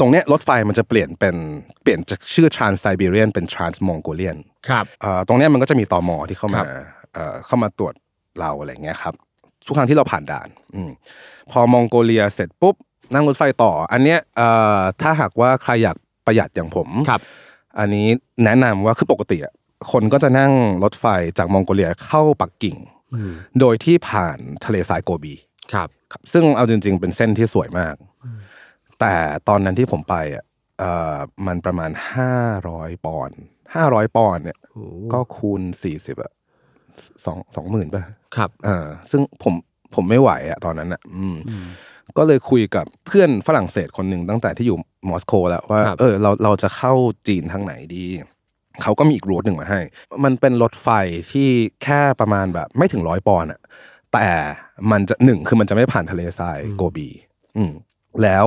[0.00, 1.36] ตรงเนี้ยรถไฟมันจะเปลี่ยนเป็น
[1.82, 6.66] เปลี่ยนจากชื่อ Trans Siberian เป็น Trans Mongolian ครับเอ่อตรงเนี้ยมันก็จะมีตอมอที่เข้าครัมาบ
[7.14, 7.94] เอ่อเข้ามาตรวจ
[8.40, 9.14] เราอะไรเงี้ยครับ
[9.66, 10.90] ทุกครั้งที่เราผ่านด่านอม
[11.50, 12.74] พอมองโกเลียเสร็จปุ๊บ
[13.14, 14.48] นั่งรถไฟต่อ อันเนี้ยเอ่
[14.78, 15.96] อถ้าหากว่าใครอยาก
[16.26, 17.20] ประหยัดอย่างผมครับ
[17.78, 18.06] อันนี้
[18.44, 19.54] แนะนำว่าคือปกติอะ
[19.92, 20.52] คนก็จะนั่ง
[20.84, 21.06] รถไฟ
[21.38, 22.76] จากมองโกเลียเข้าปักกิ่ง
[23.60, 25.34] โดยที่ผ่านทะเลทรายโกบี
[25.72, 27.94] ครับครับซึ่งเอาจริง ๆ เป็นเส้นที่สวยมาก
[29.02, 29.16] แต่
[29.48, 30.44] ตอนนั้นที่ผมไปอะ
[30.78, 31.16] เอ่อ
[31.46, 32.34] มันประมาณห้า
[32.68, 33.38] ร้อยปอนด์
[33.74, 34.58] ห้าร้อยปอนด์เนี่ย
[35.12, 36.32] ก็คูณสี่สิบอะ
[37.24, 38.02] สองสองหมื่นป่ะ
[38.36, 39.54] ครับเออซึ่งผม
[39.94, 41.36] ผมไม่ไหวอะตอนนั้นอะอืม
[42.16, 46.92] ก็เลยคุยกับเพื่อนฝรั่งเศสคนหนึ่งตั้งแต่ที่อยู่มอสโกแล้วว่าครับเออ เราเราจะเข้า
[47.28, 48.04] จีนทางไหนดี
[48.82, 49.80] เขาก็มีอีกรูทหนึ่งมาให้
[50.24, 50.88] มันเป็นรถไฟ
[51.32, 51.48] ที่
[51.82, 53.60] แค่ประมาณแบบ ไม่ถึงร้อยปอนด์อะ
[54.12, 54.26] แต่
[54.90, 57.08] มันจะหนึ่งคือมันจะไม่ผ่านทะเลทรายโกบี
[57.56, 57.72] อืม
[58.22, 58.46] แล้ว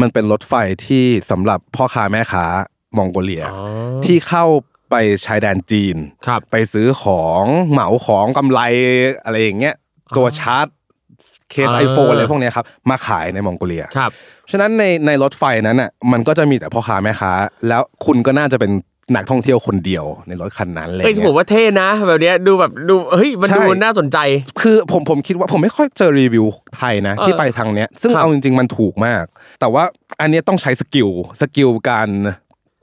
[0.00, 0.54] มันเป็นรถไฟ
[0.86, 2.44] ที่สำหรับพ่อค้าแม่ค้า
[2.96, 3.62] มองโกเลียอ๋อ
[4.04, 4.44] ที่เข้า
[4.90, 4.94] ไป
[5.26, 8.60] ชายแดนจีน ครับ ไปซื้อของเหมาของกำไร
[9.24, 9.74] อะไรอย่างเงี้ย
[10.16, 10.66] ตัวชาร์จ
[11.50, 14.10] เคสอ่าไอโฟนอะไรพวกเนี้ยครับมาขายในมองโกเลีย ครับ
[14.50, 17.32] ฉะนั้นในในรถไฟนั้นอะมันก็จะมีแต่พ่อค้าแม่ค้า
[17.68, 18.72] แล้วคุณก็น่าจะเป็น
[19.14, 24.18] นักท่องเที่ยวคนเดียวในรถคันนั้นเลยเอ้ยผมว่าเท่นะ แบบเนี้ยดูแบบดูเฮ้ยมันใช่ดูน่าสนใจ
[24.62, 29.24] คือผมผมคิดว่าผมไม่ค่อยเจอรีวิวไทยนะเออที่ไปทางเนี้ย ซึ่งครับเอาจริง ๆ มันถูกมาก
[29.60, 29.84] แต่ว่า
[30.20, 31.08] อันเนี้ยต้องใช้ skill
[31.40, 32.08] skill การ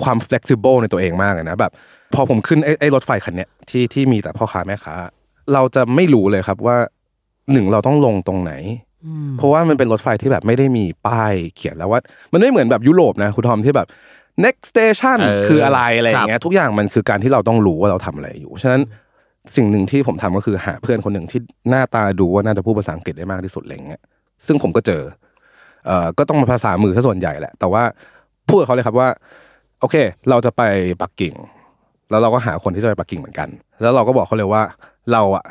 [0.04, 1.72] ความ flexible ในตัวเองมากเลยนะแบบ
[2.14, 4.96] พอผมขึ้นไอ้ไอ้รถไฟคันเนี้ยที่ที่มีแต่พ่อค้าแม่ค้า
[5.54, 6.78] เราจะไม่รู้เลยครับว่า
[7.52, 8.54] หนึ่งเราต้องลงตรงไหน
[9.38, 12.00] เพราะว่ามันเป็นรถไฟที่แบบไม่ได้มีป้ายเขียนแล้วว่า
[12.34, 13.88] มันไม่เหมือนแบบยุโรปนะคุณทอมที่แบบ
[14.46, 18.82] next station เออคืออะไรอะไรอย่างครับเงี้ยทุกอย่างมันคือการที่เราต้องรู้ว่าเราทำอะไรอยู่ ฉะนั้น
[19.56, 24.02] สิ่งหนึ่งที่ผมทำก็คือหาเพื่อนคนหนึ่งที่หน้าตาดูว่าน่าจะพูดภาษาอังกฤษได้มากที่สุดอะไรเงี้ย
[24.46, 25.02] ซึ่งผมก็เจอ
[25.86, 27.84] เอ่อก็ต้องมาภาษามือซะส่วนใหญ่แหละ แต่ว่า
[28.50, 29.10] พูดกับเขาเลยครับว่า
[29.82, 29.96] โอเค
[30.30, 30.62] เราจะไป
[31.02, 31.34] ปักกิ่ง
[32.10, 33.50] แล้วเราก็หาคนที่จะไปปักกิ่งเหมือนกัน
[33.82, 34.64] แล้วเราก็บอกเขาเลยว่า
[35.12, 35.46] เราอะ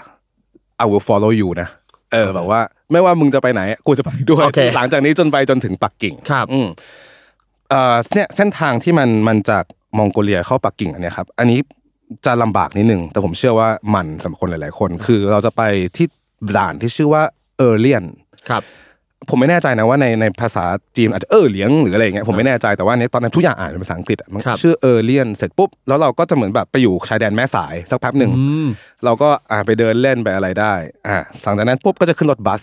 [0.82, 1.68] I will follow you นะ
[2.12, 2.60] เออแบบว่า
[2.92, 6.68] ไม่ว่ามึงจะไปไหนกูจะไปด้วยโอเคหลังจากนี้จนไปจนถึงปักกิ่งครับอืม
[7.70, 9.64] เอ่อเนี่ยเส้นทางที่มันมันจาก
[9.98, 11.60] มองโกเลียเข้าปักกิ่งอันเนี้ยครับอันนี้
[12.26, 15.62] จะลำบากนิดนึงแต่ผมเชื่อว่ามันสำหรับคนหลาย ๆ คน คือเราจะไป
[15.96, 16.06] ที่
[16.56, 17.22] ด่านที่ชื่อว่า
[17.58, 18.04] เออร์เลียน
[18.50, 18.62] ครับ
[19.28, 20.64] ผมไม่แน่ใจนะว่าในในภาษา
[20.96, 28.68] จีนอาจจะเออเหลียงหรืออะไรอย่างเงี้ยผมไม่แน่ใจแต่ว่าเนี้ยตอนนั้นทุกอย่างอ่านเป็นภาษาอังกฤษอะมันครับชื่อเออร์เลียนเสร็จปุ๊บแล้วเราก็จะเหมือนแบบไปอยู่ชายแดนแม่สายสักแป๊บหนึ่งอืม
[29.04, 30.74] เราก็อ่าไปเดินเล่นไปอะไรได้
[31.06, 32.62] อ่าหลังจากนั้นปุ๊บก็จะขึ้นรถบัส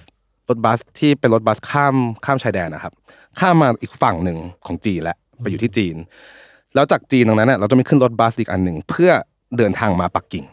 [0.50, 2.94] รถบัสที่เป็นรถบัสข้ามข้ามชายแดนนะครับ
[3.40, 5.96] ข้ามมาอีกฝั่งหนึ่งของจีนแล้วไปอยู่ที่จีน
[6.76, 9.12] แล้วจากจีนตรงนั้นน่ะเราจะมีขึ้นรถบัสอีกอันหนึ่งเพื่อ
[9.58, 10.46] เดินทางมาปักกิ่ง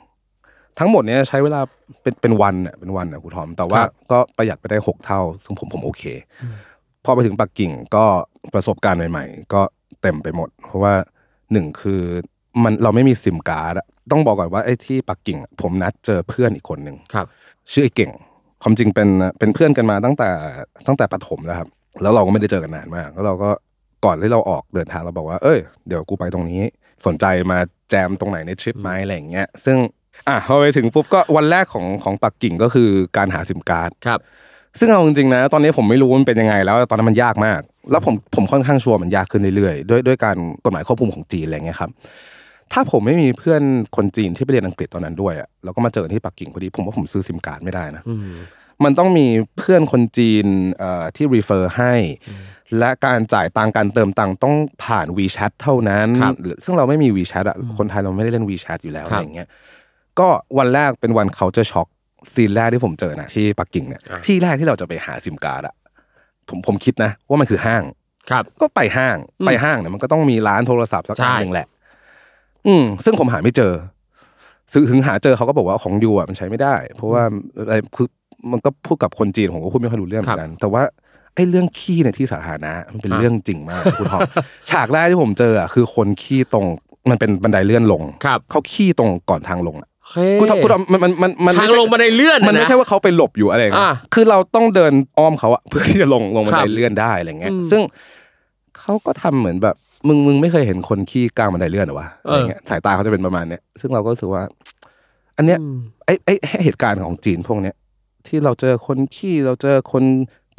[0.78, 1.60] ทั้งหมดเนี้ยใช้เวลา
[2.02, 6.02] เป็นเป็นวันน่ะเป็นวันน่ะครูทอม แต่ว่าครับก็ประหยัดไปได้หกเท่า ซึ่งผมผมโอเค
[7.04, 8.04] พอไปถึงปักกิ่งก็
[8.54, 9.62] ประสบการณ์ใหม่ ๆ ก็
[10.02, 10.94] เต็มไปหมด เพราะว่า
[11.52, 12.00] หนึ่งคือ
[12.62, 17.26] มันเราไม่มีซิมการ์ดอะต้องบอกก่อนว่าไอ้ที่ปักกิ่งอะผมนัดเจอเพื่อนอีกคนหนึ่งครับ
[17.72, 18.12] ชื่อไอ้เก่ง
[18.62, 20.30] ความจริงเป็นเป็นเพื่อนกันมาตั้งแต่
[20.86, 21.68] ตั้งแต่ประถมแล้วครับ
[22.02, 23.50] แล้วเราก็ไม่ได้เจอกันนานมาก แล้วเราก็
[24.04, 26.62] ก่อนที่เราออกเดินทางเราบอกว่า เอ้ย เดี๋ยวกูไปตรงนี้
[27.06, 27.58] สนใจมา
[27.90, 29.76] แจมตรงไหนในทริปไหมอะไรอย่างเงี้ย ซึ่ง
[30.28, 34.20] อะพอไปถึงปุ๊บก็วันแรกของของปักกิ่งก็คือการหาซิมการ์ด ครับ
[34.78, 41.90] ซึ่งเอาจริงๆนะ ตอนนี้ผมไม่รู้ว่ามันเป็นยังไง แล้วตอนนั้นมันยากมาก แล้วผมผมค่อนข้างชัวร์มันยากขึ้นเรื่อยๆ ด้วยด้วยการกฎหมายควบคุมของจีนอะไรเงี้ยครับ
[42.72, 43.62] ถ้าผมไม่มีเพื่อน
[43.96, 48.02] คนจีนที่ไปเรียนอังกฤษตอนนั้นด้วยอะแล้วก็มาเจอที่ปักกิ่งพอดี ผมว่าผมซื้อซิมการ์ดไม่ได้นะ
[48.84, 49.26] มันต้องมี
[49.58, 50.46] เพื่อนคนจีน
[50.78, 51.94] เอ่อที่ refer ให้
[52.78, 59.48] และการจ่ายตังค์การเติมตังค์ต้องผ่าน WeChat เท่านั้นครับหรือซึ่งเราไม่มี WeChat อะคนไทยเราไม่ได้เล่น WeChat อยู่แล้วครัอะบไรอย่างเงี้ย
[60.18, 61.88] ก็วันแรกเป็นวัน culture shock
[62.34, 65.74] scene แรกที่ผมเจอนะที่ปักกิ่งเนี่ยอะที่แรกที่เราจะไปหาซิมการ์ดอะ
[66.48, 67.82] ผมผมคิดนะ ว่ามันคือห้าง
[68.30, 69.16] ครับก็ไปห้าง
[69.46, 71.66] ไปห้างเนี่ยมันก็ต้องมีร้านโทรศัพท์สักใช่ร้านหนึ่งแหละ
[72.66, 73.72] อืม ซึ่งผมหาไม่เจอ
[74.72, 77.22] ซึ่งถึงหาเจอเขาก็บอกว่าของยูอะมันใช้ไม่ได้ เพราะว่า
[77.58, 78.08] อะไรคือ
[78.50, 80.82] มันก็พูดกับคนจีนผมก็พูดไม่ค่อยรู้เรื่องเหมือนกัน แต่ว่า
[81.34, 84.20] ไอ้เรื่องขี้ในที่สาธารณะมันเป็นอะเรื่องจริงมากคุณทอม
[84.70, 86.66] ฉากแรกที่ผมเจออะคือคนขี้ตรง
[87.10, 97.82] มันเป็นบันไดเลื่อนลงครับเขาขี้ตรงก่อนทางลงอะเฮ้คุณทอมคุณทอมมันมันมันมันทางไม่ใช่ลงบันไดเลื่อนมันไม่ใช่ว่าเขาไปหลบอยู่อะไรอย่างเงี้ยอะคือเราต้องเดินอ้อมเขาอะเพื่อที่จะลงลงบันคไดรับเลื่อนได้อะไรเงี้ยอืมซึ่ง
[98.78, 99.76] เขาก็ทำเหมือนแบบ
[100.08, 104.42] มึงมึงไม่เคยเห็นคนขี้กลางบันไดเลื่อนเหรอวะอะไรเงี้ยสายตาเขาจะเป็นประมาณเนี้ยซึ่งเราก็รู้สึกว่า
[105.36, 105.58] อันเนี้ย
[106.04, 107.74] ไอ้ไอ้เหตุการณ์ของจีนพวกเนี้ย
[108.28, 110.04] ที่เราเจอคนขี้เราเจอคน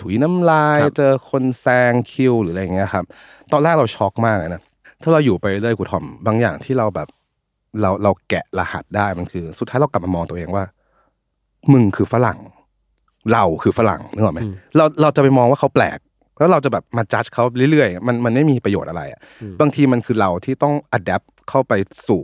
[0.01, 3.05] ถุยน้ำลายครับเจอคนแซงคิวหรืออะไรเงี้ยครับ
[3.51, 4.61] ตอนแรกเราช็อกมากเลยนะ
[5.01, 7.07] ถ้าเราอยู่ไปเรื่อยคุณทอมบางอย่างที่เราแบบ
[7.81, 10.63] เราเราแกะรหัสได้มันคือ สุดท้ายเรากลับมามองตัวเองว่า
[11.71, 12.39] มึงคือฝรั่ง
[13.33, 14.41] เราคือฝรั่งนึกออกไหม
[14.75, 15.99] เราเราจะไปมองว่าเขาแปลก
[16.39, 19.19] แล้วเราจะแบบมาจัดเขาเรื่อยๆ มันมันไม่มีประโยชน์อะไรอะ
[19.61, 21.73] บางทีมันคือเราที่ต้องอัดแอปเข้าไป
[22.07, 22.23] สู่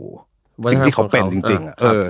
[0.72, 2.04] สิ่งที่เขาเป็นจริง ๆอะอ่าเออ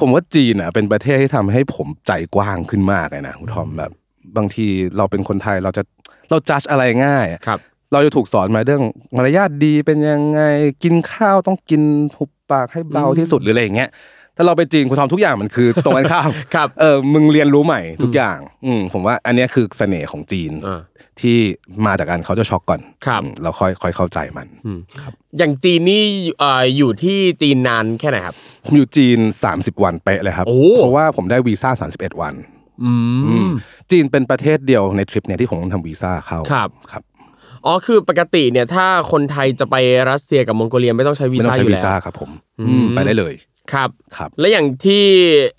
[0.00, 3.92] ผมว่าจีนอะเป็นประเทศที่ทำให้ผมใจกว้างขึ้นมากเลยนะคุณทอมแบบ
[4.36, 5.82] บางทีเราเป็นคนไทยเราจะ
[6.30, 7.60] เราจัดอะไรง่ายอะครับ
[7.92, 8.82] เราจะถูกสอนมาเรื่อง
[9.16, 10.42] มารยาทดีเป็นยังไง
[10.82, 11.82] กินข้าวต้องกิน
[12.16, 13.90] หุบปากให้เบาที่สุดหรืออะไรอย่างเงี้ย
[14.40, 20.80] ถ้าเราไปจีนคุณทอมทุกอย่างมันคือตรงกันข้ามครับเออมึงเรียนรู้ใหม่ทุกอย่างอืมผมว่าอันเนี้ยคือเสน่ห์ของจีนอ่า
[21.20, 21.38] ที่
[21.86, 24.46] มาจากการเขาจะช็อกก่อนครับอืมเราค่อยค่อยเข้าใจมัน
[25.38, 26.02] อย่างจีนนี่
[26.38, 29.18] เอ่ออยู่ที่จีนนานแค่ไหนครับ ผมอยู่จีน
[29.52, 32.34] 30 วันเป๊ะเลยครับโอ้เพราะว่าผมได้วีซ่า31 วัน
[32.84, 32.92] อื
[33.46, 33.48] ม
[33.90, 37.02] จีนเป็นประเทศเดียวในทริปเนี่ยที่ผมต้องทำวีซ่าเข้าครับครับ
[37.66, 39.76] อ๋อคือปกติเนี่ยถ้าคนไทยจะไป
[40.10, 43.34] รัสเซียกับมองโกเลียไม่ต้องใช้วีซ่าอยู่แล้วไม่ต้อซ่างใช้วีซ่าครับผมอืมไปได้เลย
[43.72, 45.04] ครับครับ แล้วอย่างที่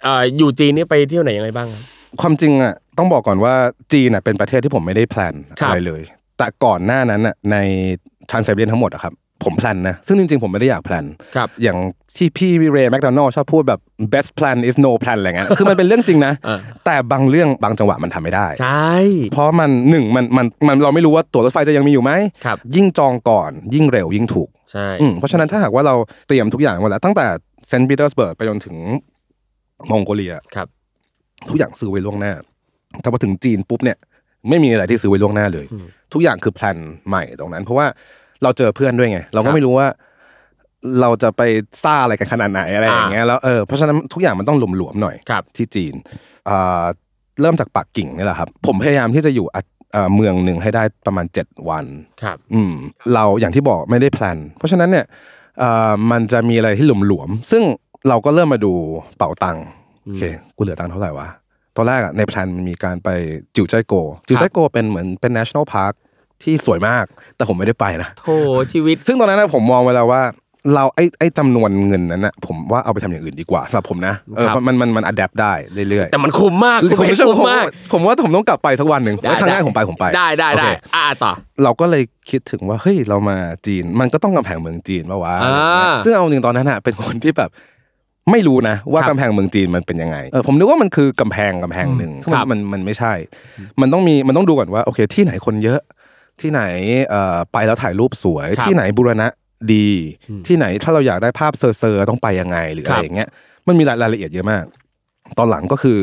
[0.03, 1.83] เอ่ออยู่จีนนี่ไปเที่ยวไหนยังไงบ้างครับ
[2.21, 3.53] ความจริงอะต้องบอกก่อนว่า
[3.93, 6.01] จีนอะเป็นประเทศที่ผมไม่ได้ plan ครับอะไรเลย
[6.37, 7.57] แต่ก่อนหน้านั้นอะใน
[8.29, 11.77] Trans-Siberian ทั้งหมดอะครับผม plan นะซึ่งจริงๆผมไม่ได้อยาก plan ครับ อย่าง
[12.17, 13.79] ที่พี่เรย์แมคโดนัลด์ชอบพูดแบบ
[14.13, 18.95] best plan is no plan อะไรเงี้ยคือมันเป็นเรื่องจริงนะเออแต่บางเรื่องบางจังหวะมันทำไม่ได้ ใช่
[19.33, 22.11] เพราะมันหนึ่งมันมันมันเราไม่รู้ว่าตั๋วรถไฟจะยังมีอยู่ไหม
[22.45, 25.95] ครับยิ่งจองก่อนยิ่งเร็วยิ่งถูก ใช่อืมเพราะฉะนั้นถ้าหากว่าเรา
[26.27, 27.25] เตรียมทุกอย่างไว้แล้ว ตั้งแต่
[27.67, 28.75] เซนต์ปีเตอร์สเบิร์กไปจนถึง
[29.91, 30.67] มองโกเลียครับ
[31.49, 32.33] ทุกอย่างซื้อไว้ล่วงหน้า
[33.01, 33.97] แต่พอถึงจีนปุ๊บเนี่ย
[34.49, 35.65] ไม่มีอะไรที่ซื้อไว้ล่วงหน้าเลย
[36.13, 37.87] ทุกอย่างคือ plan ใหม่ตรงนั้น เพราะว่า
[38.43, 39.87] เราเจอเพื่อนด้วยไง เราก็ครับไม่รู้ว่า
[41.01, 41.41] เราจะไป
[41.83, 45.93] ซ่าอะไรกันขนาดไหนอะไรอย่างเงี้ยแล้วเออเพราะฉะนั้นทุกอย่างมันต้องหลวมๆหน่อยครับที่จีน
[46.49, 46.83] อ่า
[47.41, 49.61] เริ่มจากปักกิ่งนี่แหละครับ ผมพยายามที่จะอยู่อะ
[49.93, 51.85] เอ่อเมืองหนึ่งให้ได้ประมาณ 7 วัน
[52.23, 52.73] ครับ อืม
[53.13, 55.05] เราอย่างที่บอกไม่ได้ plan เพราะฉะนั้นเนี่ย
[55.59, 57.63] เอ่อมันจะมีอะไรที่หลวมๆซึ่ง
[58.09, 58.73] เราก็เริ่มมาดู
[59.17, 59.65] เป๋าตังค์
[60.03, 60.23] โอเค
[60.55, 61.27] กูเหลือตังค์เท่าไหร่วะ
[61.75, 63.09] ตอนแรกอะใน plan มันมีการไป
[63.55, 63.93] จิ่วจ้ายโกว
[64.27, 65.93] จิ่วจ้ายโกวเป็นเหมือนเป็น national park
[66.43, 68.35] ที่สวยมาก แต่ผมไม่ได้ไปนะโธ่
[68.73, 70.21] ชีวิต ซึ่งตอนนั้นนะผมมองไว้แล้วว่า
[70.73, 75.53] เราไอ้ไอ้จำนวนเงินนั้นนะผมว่าเอาไปทำอย่างอื่นดีกว่าสำหรับผมนะเออครับ มันมันมัน adapt ได้
[75.89, 81.31] เรื่อยๆแต่มันคุ้มมากผมคุณไม่เพชรใช่คุ้มผมมาก ผมว่าผมต้องกลับไปสักวันหนึ่งได้ครั้งหน้าได้ ผมไปผมไปได้ได้โอได้เค อ่าต่อ
[81.63, 87.49] เราก็เลยคิดถึงว่าเฮ้ยเรามาจีน มันก็ต้องกำแพงเมืองจีนปะวะอ่าซึ่งเอาจริงตอนนั้นอะเป็นคนที่แบบ
[88.31, 93.13] ไม่รู้นะ ว่าครับกำแพงเมืองจีนมันเป็นยังไงเออผมนึกว่ามันคือกำแพงกำแพงหนึ่งซึ่งครับ มันมันไม่ใช่
[93.81, 95.79] มันต้องมีมันต้องดูก่อนว่าโอเค ที่ไหนคนเยอะ
[96.41, 96.61] ที่ไหน
[97.09, 99.27] เอ่อไปแล้วถ่ายรูปสวย ครับที่ไหนบูรณะ
[99.73, 99.87] ดี
[100.47, 103.29] ที่ไหนถ้าเราอยากได้ภาพเซอร์ๆต้องไปยังไงหรือครัอะบไรอย่างเงี้ย
[103.67, 104.63] มันมีรายรายละเอียดเยอะมาก
[105.37, 105.99] ตอนหลังก็คือ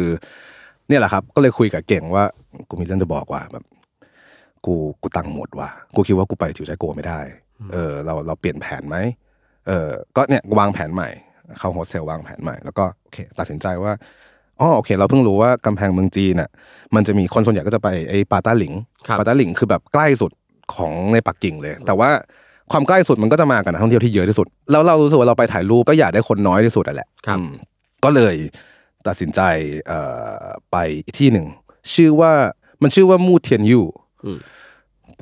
[0.88, 2.24] เนี่ยแหละครับ ก็เลยคุยกับเก่งว่า
[2.68, 3.64] กูมีเรื่องจะบอกว่าแบบ
[4.66, 7.20] กูกูตังค์หมดว่ะกูคิดว่ากูไปจิวใจโกไม่ได้
[7.72, 8.96] เออ เราเราเปลี่ยนแผนไหม
[9.66, 11.08] เออก็เนี่ยวางแผนใหม่
[11.58, 13.92] เข้าโฮสเทลวางแผนใหม่แล้วก็โอเคตัดสินใจว่า
[14.60, 16.50] อ๋อโอเค เราเพิ่งรู้ว่ากำแพงเมืองจีนอะ
[16.94, 18.74] มันจะมีคนส่วนใหญ่ก็จะไปไอ้ปาต้าหลิง
[19.06, 20.32] ครับปาต้าหลิงคือแบบใกล้สุด
[20.74, 22.10] ของในปักกิ่งเลย แต่ว่า
[22.72, 27.50] ความใกล้สุดมันก็จะมากับนักท่องเที่ยวที่เยอะที่สุด แล้วเรารู้สึกว่าเราไปถ่ายรูปก็อยากได้คนน้อยที่สุดอะแหละครับอืม
[28.04, 28.34] ก็เลย
[29.06, 29.40] ตัดสินใจ
[29.86, 30.00] เอ่
[30.40, 31.46] อไปอีกที่หนึ่ง
[31.94, 32.32] ชื่อว่า
[32.82, 33.80] มันชื่อว่ามู่เทียนยู
[34.24, 34.38] อืม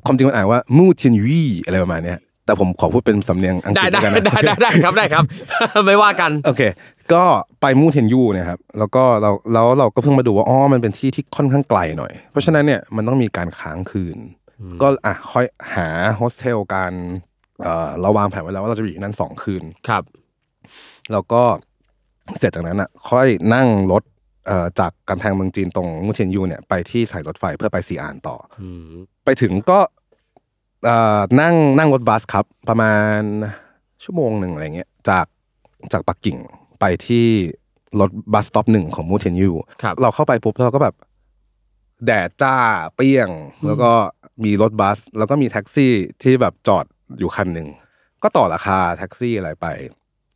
[0.07, 1.25] ความจริงมันอ่านว่ามู่เทียนยู
[1.67, 5.25] อะไรประมาณเนี้ยแต่ผมขอพูดเป็นสำเนียงอังกได้ฤษได้แล้วกันนะได้ได้ได้ครับได้ครับ
[5.87, 6.63] ไม่ว่ากันโอเค
[7.13, 7.25] ก็
[7.61, 14.17] ไปมูเทนยูเนี่ยครับแล้วก็เราแล้วเราก็เพิ่งมาดูว่าอ๋อมันเป็นที่ที่ค่อนข้างไกลหน่อย เพราะฉะนั้นเนี่ยมันต้องมีการค้างคืน
[14.83, 16.92] ก็อะค่อยหาโฮสเทลกัน
[17.62, 20.03] เอ่อเราวางแผนไว้แล้วว่าเราจะอยู่ที่นั่นสองคืนครับ
[21.12, 21.42] แล้วก็
[22.38, 24.03] เสร็จจากนั้นอะ ค่อยนั่งรถ
[24.47, 28.64] เอ่อจากกำแพงเมืองจีนตรงมูเทียนยูเนี่ยไปที่สายรถไฟเพื่อไปซีอานต่ออ
[29.25, 29.79] ไปถึงก็
[30.85, 33.21] เอ่อนั่งนั่งรถบัสครับ ประมาณ
[34.05, 35.27] ชั่วโมงหนึ่งอะไรเงี้ยจาก
[35.92, 36.38] จากปักกิ่ง
[36.81, 37.27] ไปที่
[38.01, 39.51] รถ bus stop หนึ่งของมูเทียนยู
[39.83, 40.95] ครับเราเข้าไปปุ๊บเราก็แบบ
[42.07, 42.57] แดดจ้า
[42.95, 43.29] เปรี้ยง
[43.66, 43.90] แล้วก็
[44.45, 45.92] มีรถบัส แล้วก็มีแท็กซี่
[46.23, 46.85] ที่แบบจอด
[47.19, 47.69] อยู่คันหนึ่ง
[48.23, 49.66] ก็ต่อราคาแท็กซี่อะไรไป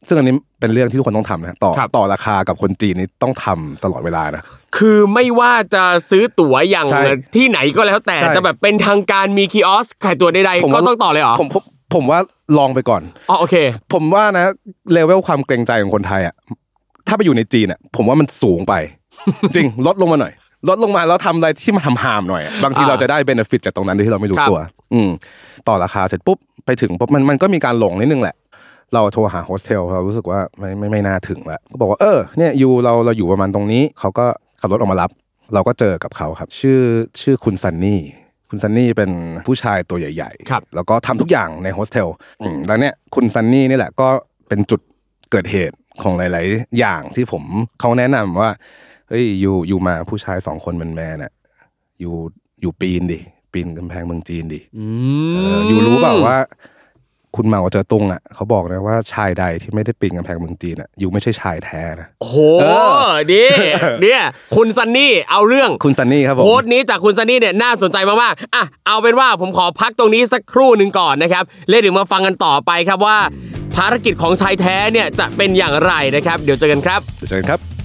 [0.06, 4.42] ซึ่งอันนี้เป็นเรื่องที่ทุกคนต้องทำนะต่อครับต่อราคากับคนจีนนี่ต้องทำตลอดเวลานะ
[4.76, 7.02] คือไม่ว่าจะซื้อตั๋วอย่างใช่
[7.36, 11.62] ที่ไหนก็แล้วแต่ใช่จะแบบเป็นทางการมีคีออสขายตั๋วใดผมๆก็ว่าต้องต่อเลยเหรอผมผม
[11.94, 12.18] ผมว่า
[12.58, 13.54] ลองไปก่อนอ๋อโอเค
[13.92, 14.44] ผมว่านะ
[14.92, 16.34] เลเวลความเกรงใจของคนไทยอะ
[17.08, 18.74] ถ้าไปอยู่ในจีนอะผมว่ามันสูงไป
[19.56, 20.32] จริงลดลงมาหน่อย
[20.68, 24.60] ลดลงมาแล้วทำอะไรที่มันทำห่ามหน่อยอะบางทีอ่าเราจะได้ benefit จากตรงนั้นโดยที่เราไม่รู้ครับตัว
[24.94, 25.10] อืม
[25.68, 28.36] ต่อราคาเสร็จปุ๊บไปถึงปุ๊บมันมันก็มีการหลงนิดนึงแหละ
[28.94, 34.26] เราโทรหาโฮสเทลเรารู้สึกว่าไม่ไม่ไม่น่าถึงแล้วก็บอกว่าเออเนี่ย you เราเราอยู่ประมาณตรงนี้ เขาก็
[34.60, 35.10] ขับรถออกมารับ
[35.54, 36.80] เราก็เจอกับเขาครับ ชื่อ
[37.22, 38.00] ชื่อคุณซันนี่
[38.50, 39.10] คุณซันนี่เป็น
[39.46, 42.08] ผู้ชายตัวใหญ่ครับแล้วก็ทำทุกอย่างในโฮสเทล
[42.40, 44.08] อืมแล้วเนี่ยคุณซันนี่นี่แหละก็
[44.48, 44.80] เป็นจุด
[45.30, 47.42] เกิดเหตุของหลาย ๆ อย่างที่ผม
[47.80, 48.50] เขาแนะนำว่า
[49.10, 51.32] เฮ้ยอยู่อยู่มาผู้ชายสองคนมันแมนๆน่ะ
[52.00, 52.14] อยู่
[52.60, 53.18] อยู่ปีนดิ
[53.52, 54.84] ปีนกำแพงเมืองจีนดิอื
[55.34, 56.38] เอมออยู่รู้เปล่าว่า
[57.36, 62.38] คุณเหมาเจอตุงอะเขาบอกนะว่าชายใดที่ไม่ได้ปีนกำแพงเมืองจีนอะอยู่ไม่ใช่ชายแท้นะ โอ้โห
[63.32, 63.44] ดี
[64.02, 64.22] เนี่ย
[64.56, 73.18] คุณซันนี่เอาเรื่องคุณซันนี่ครับผม โค้ดนี้จากคุณซันนี่เนี่ยน่าสนใจมากๆอะเอาเป็นว่าผมขอพักตรงนี้สักครู่หนึ่งก่อนนะครับแล้วเดี๋ยวมาฟังกันต่อไปครับว่า
[73.76, 77.79] ภารกิจของชายแท้เนี่ยจะเป็นอย่างไรนะครับ เดี๋ยวเจอกันครับ เดี๋ยวเจอกันครับ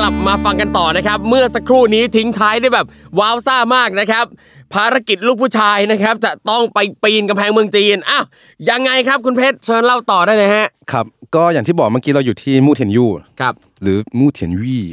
[0.00, 2.86] กลับมาฟังกันต่อนะครับ เมื่อสักครู่นี้ทิ้งท้ายได้แบบ
[3.18, 4.26] ว้าวซ่ามากนะครับ
[4.74, 8.24] ภารกิจลูกผู้ชายนะครับ จะต้องไปปีนกำแพงเมืองจีนอ้าว
[8.70, 13.06] ยังไงครับคุณเพชรเชิญเล่าต่อได้เลยฮะ ครับ ก็อย่างที่บอกเมื่อกี้เราอยู่ที่มูเทียนยู
[13.40, 14.84] ครับ หรือมูเทียนวี่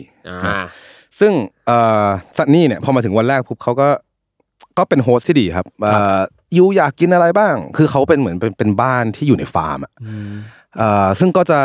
[0.45, 0.59] อ่า
[1.19, 1.31] ซึ่ง
[1.67, 3.87] เอ่อซันนี่เนี่ยพอมาถึงวันแรกปุ๊บเขาก็
[4.77, 6.19] ก็เป็น host ที่ดีครับเอ่อ
[6.57, 9.91] you อยากกินอะไรบ้าง คือเขาเป็นเหมือนเป็นเป็นบ้านที่อยู่ในฟาร์มอะ
[10.77, 11.59] เอ่อซึ่งก็จะ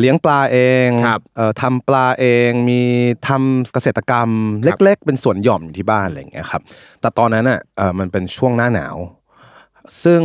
[0.00, 2.80] เลี้ยงปลาเองครับเอ่อทำปลาเอง มี
[3.28, 4.28] ทำเกษตรกรรม
[4.64, 6.62] เล็ก ๆ เป็นสวนหย่อมอยู่ที่บ้านอะไรอย่างเงี้ยครับ
[7.00, 8.96] แต่ตอนนั้นอะเอ่อมันเป็นช่วงหน้าหนาว
[10.04, 10.22] ซึ่ง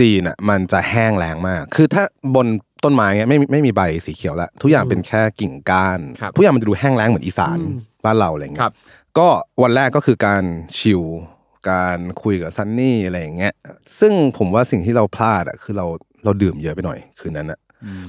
[0.00, 2.02] จีนอะมันจะแห้งแล้งมาก คือถ้า
[2.34, 2.46] บน
[2.84, 7.58] ต้นไม้เนี่ยไม่มีไม่มีใบสีเขียวแล้วทุกอย่างเป็นแค่กิ่งก้านครับทุกอย่างมันจะดูแห้งแล้งเหมือนอีสาน
[8.04, 8.74] บ้านเราอะไรเงี้ครัยบ
[9.18, 9.28] ก็
[9.62, 10.42] วันแรกก็คือการ
[10.78, 11.02] ชิล
[11.70, 13.54] การคุยกับซันนี่อะไรอย่างเงี้ย
[14.00, 15.86] ซึ่งผมว่าสิ่งที่เราพลาดอะคือเรา
[16.24, 17.58] เราดื่มเยอะไปหน่อยคืนนั้นอะ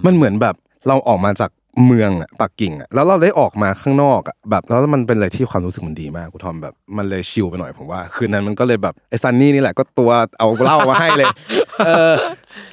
[0.05, 0.55] มันเหมือนแบบ
[0.87, 1.51] เราออกมาจาก
[1.85, 11.27] เมืองอะปักกิ่งอะแล้วเราได้ออกมาข้างนอกอะแบบแล้วมันเป็นอะไรที่ความรู้สึกมันดีมากคุณทอมแบบมันเลยชิลไปหน่อยผมว่า คืนนั้นมันก็เลยแบบไอ้ซันนี่นี่แหละก็ตัวเอาเหล้ามาให้เลย
[11.85, 12.15] เออ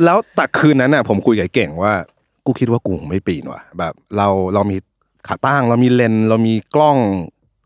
[0.05, 1.93] แล้วแต่คืนนั้นน่ะผมคุยกับไอ้เก่งว่า
[2.47, 4.77] กูคิดว่ากูคงไม่ปีนว่ะแบบเราเรามี
[5.29, 6.99] ขาตั้งเรามีเลนส์เรามีกล้อง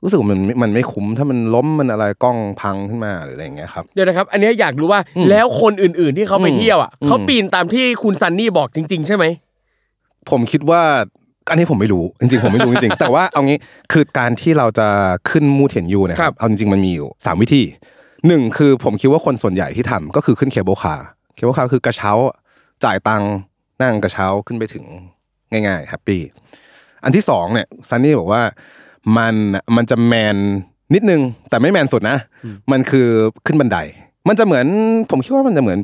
[0.02, 9.24] รู้สึกว่ามันมันไม่คุ้มถ้ามันล้มมันอะไรกล้องพังขึ้นมาหรืออะไรอย่างเงี้ยครับเดี๋ยวนะครับ อันเนี้ยอยากรู้ว่าแล้วคนอื่นๆที่เขาไปเที่ยวอะอืมเขาปีนตามที่คุณซันนี่บอกจริง ๆ ใช่ไหม
[10.30, 10.82] ผมคิดว่า
[11.50, 13.58] อันนี้ผมไม่รู้จริงๆผมไม่รู้จริงๆแต่ว่าเอางี้
[13.92, 14.88] คือการที่เราจะ
[15.30, 17.62] ขึ้นมูเทียนยูเนะคครัรับบเอาจริงๆมันมีอยู่สามวิธี
[18.26, 22.12] หนึ่งคือผมคิดว่าคนส่วนใหญ่ที่ทำก็คือขึ้น cable car cable car คือกระเช้า
[22.84, 23.32] จ่ายตังค์
[23.82, 24.84] นั่งกระเช้าขึ้นไปถึง
[25.50, 26.20] ง่ายๆ happy
[27.04, 28.42] อันที่สองเนี่ยซันนี่บอกว่า
[29.16, 29.34] มัน
[29.76, 30.36] มันจะแมน
[30.94, 32.18] นิดนึงแต่ไม่แมนสุดนะ
[32.72, 33.08] มันคือ
[33.46, 33.78] ขึ้นบันได
[34.28, 34.66] มันจะเหมือน
[35.10, 35.78] ผมคิดว่ามันจะเหมือน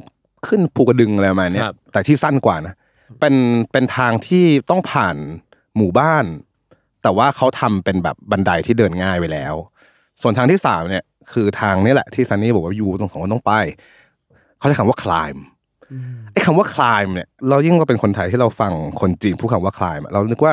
[0.46, 2.74] ขึ้นภูกระดึงอะไรประมาณเนี้ยครับแต่ที่สั้นกว่านะ
[3.20, 3.36] เป็น
[3.72, 5.16] เป็นทางที่ต้องผ่าน
[5.76, 6.24] หมู่บ้าน
[7.02, 9.54] แต่ว่าเขาทำเป็นแบบบันไดที่เดินง่ายไว้แล้ว
[10.22, 13.52] ส่วนทางที่สามเนี่ยคือทางนี้แหละที่ซันนี่บอกว่ายูต้องสองคนต้องไป
[14.58, 15.38] เขาใช้คำว่า climb
[16.32, 20.52] ไอ้คำว่า climb เนี่ยเรายิ่งเราเป็นคนไทยที่เราฟังคนจีนพูดคำว่า climb อะเรานึกว่า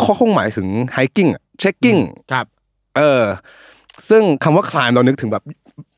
[0.00, 2.00] เขาคงหมายถึง hiking อะ trekking
[2.32, 2.46] ครับ
[2.96, 3.22] เออ
[4.08, 5.44] ซึ่งคำว่าคลายเรานึกถึงแบบ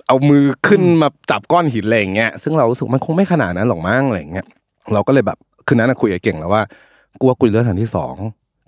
[0.07, 4.47] เอามือขึ้นมาจับก้อนหินอะไรอย่างเงี้ยซึ่งเรารู้สึกมันคงไม่ขนาดนั้นหรอกมั้งอะไรอย่างเงี้ย
[4.93, 5.39] เราก็เลยแบบ
[5.69, 6.63] คืนนั้นนะคุยกับเก่งแล้วว่า
[7.21, 8.15] กูว่ากูเลือกทางที่สอง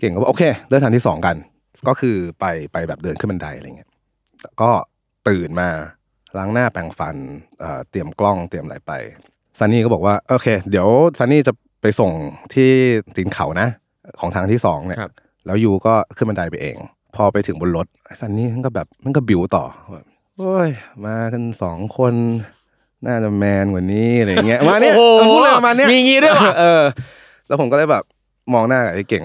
[0.01, 1.37] เก่งก็บอกโอเค เลือกทางที่สองกัน
[1.89, 3.91] ก็คือไปไปแบบเดินขึ้นบันไดอะไรเงี้ย
[4.61, 4.71] ก็
[5.29, 5.69] ตื่นมา
[6.39, 7.17] ล้างหน้าแปรงฟัน
[7.61, 8.93] เอ่อเตรียมกล้องเตรียมอะไรไป
[9.59, 12.13] ซันนี่ก็บอกว่าโอเค เดี๋ยวซันนี่จะไปส่ง
[12.55, 12.71] ที่
[13.17, 13.69] ตีนเขานะ
[14.21, 15.13] ของทางที่สองเนี่ยครับ
[15.47, 16.77] แล้ว you ก็ขึ้นบันไดไปเอง
[17.17, 20.07] พอไปถึงบนรถไอ้ซันนี่มันก็แบบมันก็บิวต่อแบบ
[20.39, 20.69] โอ้ย
[21.05, 22.15] มากันสองคน
[23.07, 26.83] น่าจะแมนกว่านี้อะไรอย่างเงี้ยมาเนี่ยโอ้โหมันพูดอะไรประมาณเนี้ยมีงี้ด้วยว่ะเออ
[27.49, 28.05] แล้วผมก็เลยแบบ
[28.55, 29.25] มองหน้ากับไอ้เก่ง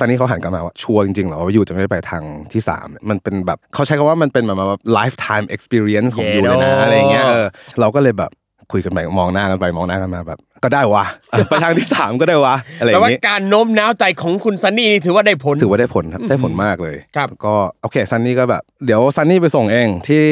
[0.00, 7.46] ซันนี่เขาหันกลับมาว่าชัวร์จริงๆเหรอว่ายูจะไม่ไปทางที่สามเนี่ยมันเป็นแบบเขาใช้คำว่ามันเป็นแบบว่า lifetime experience ของยูเลยนะเย้อะไรอย่างเงี้ยเออ
[7.80, 8.30] เราก็เลยแบบ
[8.72, 20.22] คุยกันไปมองหน้ากันไปมองหน้ากันมาแบบ ก็ได้วะเออไปทางที่สามก็ได้วะอะไรอแปลย่างว่างี้การโน้มน้าวใจของคุณซันนี่นี่ถือว่าได้ผลถือว่าได้ผลครับได้ผลมากเลยครับก็โอเคซันนี่ก็แบบ เดี๋ยวซันนี่ไปส่งเองที่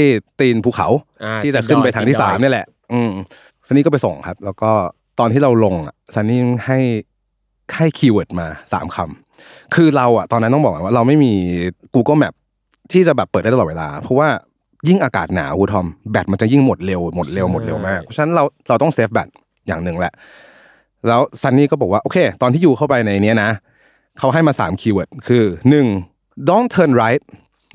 [0.40, 0.88] ตีนภูเขา
[1.24, 3.10] อ่าที่จะขึ้นไปทางที่ตีนดอยสามนี่แหละ อืม
[3.66, 4.70] ซันนี่ก็ไปส่งครับ แล้วก็
[5.18, 6.78] ตอนที่เราลงอะซันนี่ให้
[7.76, 11.32] ให้ keyword มาสามคำคือเราอะตอนนั้นต้องบอกก่อนว่าเราไม่มี
[11.94, 12.34] Google Map
[12.92, 14.28] ที่จะแบบเปิดได้ตลอดเวลา เพราะว่า
[14.88, 19.28] ยิ่งอากาศหนาวคุณทอมแบตมันจะยิ่งหมดเร็วหมดเร็วหมดเร็วมากเพราะฉะนั้นเราเราต้อง save แบต
[19.66, 20.12] อย่างหนึ่งแหละ
[21.08, 23.50] แล้วซันนี่ก็บอกว่าโอเค ตอนที่ you เข้าไปในเนี้ยนะ
[24.18, 25.86] เขาให้มา3 keyword คือหนึ่ง
[26.48, 27.22] don't turn right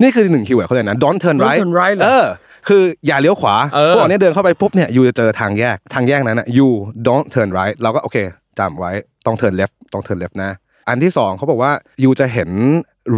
[0.02, 2.26] นี่คือหนึ่ง keyword เขาเลยนะ don't turn Don't right turn right เหรอเออ
[2.68, 6.68] คืออย่าเลี้ยวขวาเออพวกเนี้ยเดินเข้าไปปุ๊บเนี่ย you จะเจอทางแยกทางแยกนั้นนะ you
[7.06, 8.16] don't turn right เราก็โอเค
[8.58, 8.92] จำไว้
[9.26, 10.50] ต้อง turn left ต้อง turn left นะ
[10.88, 11.72] อันที่สองเขาบอกว่า
[12.04, 12.50] you จะเห็น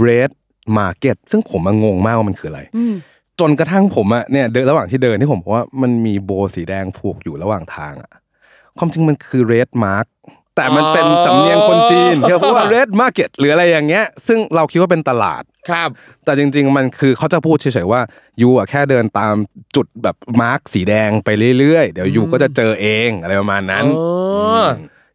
[0.07, 0.31] red
[0.79, 2.61] market ซึ่งผมมางงมากว่ามันคืออะไร
[3.41, 8.13] จนกระทั่งผมอะเนี่ยเดินระหว่างที่เดินที่ผมบอกว่ามันมีโบสีแดงผูกอยู่ระหว่างทางอะ
[8.79, 10.07] ความจริงมันคือ red mark
[10.57, 15.89] แต่มันเป็นสำเนียงคนจีนที่เขาพูดว่า red market หรืออะไรอย่างเงี้ย ซึ่งเราคิดว่าเป็นตลาดครับ
[16.25, 18.01] แต่จริง ๆ มันคือเขาจะพูดเฉยๆว่า
[18.43, 19.35] you อะแค่เดินตาม
[19.77, 24.05] จุดแบบ mark สีแดงไปเรื่อยๆ เดี๋ยว you ก็จะเจอเองอะไรประมาณนั้นอ๋
[24.65, 24.67] อ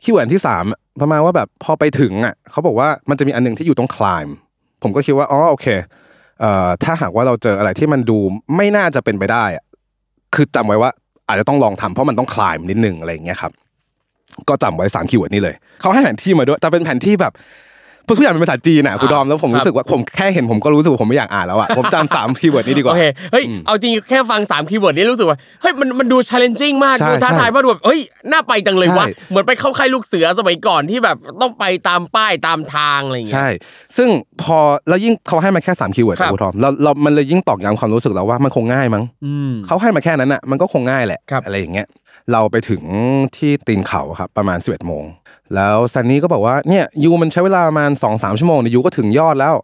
[0.04, 0.64] keyword ที่สาม
[1.02, 4.28] ประมาณว่าแบบพอไปถึงอะเขาบอกว่ามันจะมีอันหนึงที่อยู่ต้องคล m
[4.84, 5.84] ผมก็คิดว่าอ๋อโอเคเอ่อ
[6.84, 8.18] ถ้าหากว่าเราเจออะไรที่มันดู
[8.56, 9.46] ไม่น่าจะเป็นไปได้
[10.36, 10.92] คือจำไว้ว่า
[11.28, 13.52] อาจจะต้องลองทำเพราะมันต้อง climb นิดนึงอะไรอย่างเงี้ยครับ
[14.50, 17.34] ก็จำไว้สาม keyword นี้เลยเขาให้แผนที่มาด้วยแต่เป็นแผนที่แบบ
[18.08, 28.00] ทุกอย่างเป็นภาษาจีนอะคุณทอมแล้วผมครับรู้สึกว่าผมแค่เห็นผมก็รู้สึกว่าผมไม่อยากอ่านแล้วอะผมจำสาม keyword นี้ดีกว่าโอเคเฮ้ยเอาจริงแค่ฟัง3 keyword นี้รู้สึกว่าเฮ้ยมันมันดู challenging มากใช่ดูท้าทายใช่มากดูแบบเฮ้ย
[28.32, 33.48] น่าไปจังเลยวะใช่เหมือนไปเข้าค่ายลูกเสือสมัยก่อนที่แบบต้องไปตามป้ายตามทางอะไรอย่างเงี้ยใช่
[33.98, 34.10] ซึ่ง
[34.44, 41.88] พอแล้วยิ่งเขาให้มาแค่สาม keyword ครับคุณทอมเราเรามันเลยยิ่งตอกย้ำความรู้สึกเราว่ามันคงง่ายมั้งอืมเขาให้มาแค่นั้นอะมันก็คงง่ายแหละครับอะไรอย่างเงี้ย
[42.32, 42.84] เราไปถึง
[43.38, 45.04] ที่ตีนเขาครับประมาณ 11โมง
[45.56, 49.56] แล้วซันนี่ก็บอกว่าเนี่ย you มันใช้เวลาประมาณสองสามชั่วโมงเนี่ย you ก็ถึงยอดแล้ว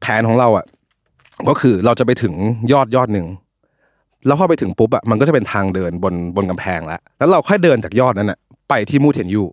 [0.00, 0.64] แผนของเราอะ
[1.48, 2.34] ก็คือเราจะไปถึง
[2.72, 3.26] ยอดยอดหนึ่ง
[4.26, 9.44] แล้วพอไปถึงปุ๊บอะมันก็จะเป็นทางเดินบนบนกำแพงแล้วแล้วเราค่อยเดินจากยอดนั้นอะไปที่มูเทียนยู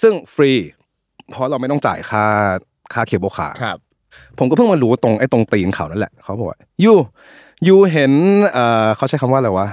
[0.00, 0.52] ซึ่งฟรี
[1.30, 2.24] เพราะเราไม่ต้องจ่ายค่า
[2.92, 3.78] ค่า cable car ครับ
[4.38, 6.92] ผมก็เพิ่งมารู้ตรงไอ้ตรงตีนเขานั่นแหละเขาบอกว่ายู
[7.66, 8.12] ยูเห็น
[8.52, 9.68] เอ่อเขาใช้คำว่าอะไรวะ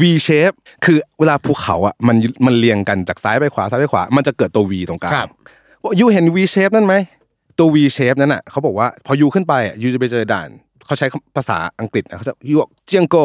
[0.00, 5.28] V shape คือเวลาภูเขาอะมันมันเรียงกันจากซ้ายไปขวาซ้ายไปขวา มันจะเกิดตัว V ตรงกลางครับ
[5.82, 6.94] ว่ายูเห็น V shape นั่นไหม
[7.58, 10.48] ตัว V shape นั่นอะเขาบอกว่าพอยูขึ้นไปอะยูจะไปเจอด่าน
[10.86, 13.16] เขาใช้ภาษาอังกฤษนะเขาจะยูบอกเจียงโก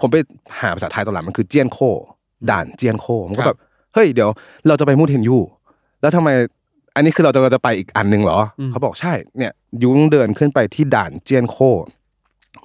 [0.00, 0.16] ผมไป
[0.60, 1.78] หาภาษาไทยตอนหลังมันคือเจียนโค
[2.50, 3.58] ด่านเจียนโคผมก็แบบ
[3.94, 4.28] เฮ้ยเดี๋ยว
[4.66, 5.38] เราจะไปมูเทนยู
[6.00, 6.28] แล้วทำไม
[6.94, 11.56] อันนี้คือเราจะจะไปอีกอันหนึ่งเหรออเขาบอกใช่เนี่ยยูต้องเดินขึ้นไปที่ด่านเจียนโค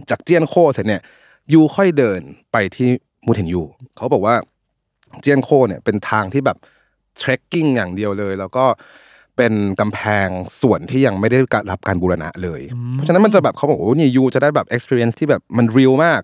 [0.09, 1.01] จากเจียนโคเสร็จเนี่ย
[1.53, 2.89] ยูค่อยเดินไปที่
[3.27, 3.63] มูเทนยู
[3.97, 4.35] เขาบอกว่า
[5.21, 6.57] เจียนโคเนี่ยเป็นทางที่แบบ
[7.17, 8.65] เทรคกิ้งอย่างเดียวเลย แล้วก็
[9.37, 10.27] เป็นกำแพง
[10.61, 11.39] ส่วนที่ยังไม่ได้
[11.71, 12.61] รับการบูรณะเลย
[12.93, 16.21] เพราะฉะนั้นมันจะแบบเขาบอกว่านี่ยูจะได้แบบ experience ที่แบบมัน real มาก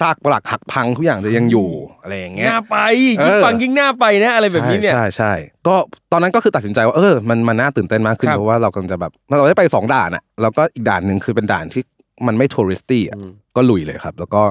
[0.00, 1.68] ซากปลักหักพังทุกอย่างจะยังอยู่
[2.02, 2.76] อะไรอย่างเงี้ยน่าไป
[3.18, 5.32] เออยิ่งฟังยิ่งน่าไปนะอะไรแบบนี้เนี่ยใช่ใช่ใช่
[5.66, 5.74] ก็
[6.12, 11.82] ตอนนั้นก็คือตัดสินใจว่าเออมันมันน่าตื่นเต้นมากขึ้นครับเพราะว่าเรากำลังจะแบบเราได้ไปสองด่านอะแล้วก็อีกด่านหนึ่งคือเป็นด่านที่
[12.26, 13.16] มันไม่ทัวริสตี้อะ
[13.56, 14.42] ก็ลุยเลยครับ แล้วก็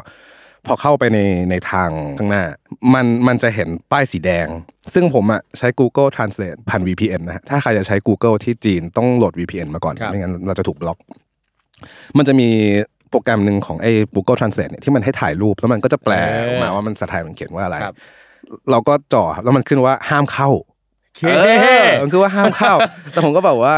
[0.69, 2.43] พอเข้าไปในในทางข้างหน้า
[2.93, 4.47] มันมันจะเห็นป้ายสีแดง
[4.93, 10.97] ซึ่งผมอะใช้ Google Translate ผ่าน VPN นะฮะถ้าใครจะใช้ Google ที่จีนต้องโหลด VPN มาก่อนครับไม่งั้นเราจะถูกบล็อก
[12.17, 12.49] มันจะมี
[13.09, 16.13] โปรแกรมหนึ่งของไอ้ Google Translate เนี่ยที่มันให้ถ่ายรูป แล้วมันก็จะแปล
[16.47, 17.95] ออกมาว่ามันภาษาไทยมันเขียนว่าอะไรครับ
[18.71, 20.49] เราก็จ่อครับแล้วมันขึ้นว่าห้ามเข้า
[21.15, 21.41] เคเอ
[21.83, 22.73] อมันคือว่าห้ามเข้า
[23.11, 23.75] แต่ผมก็แบบว่า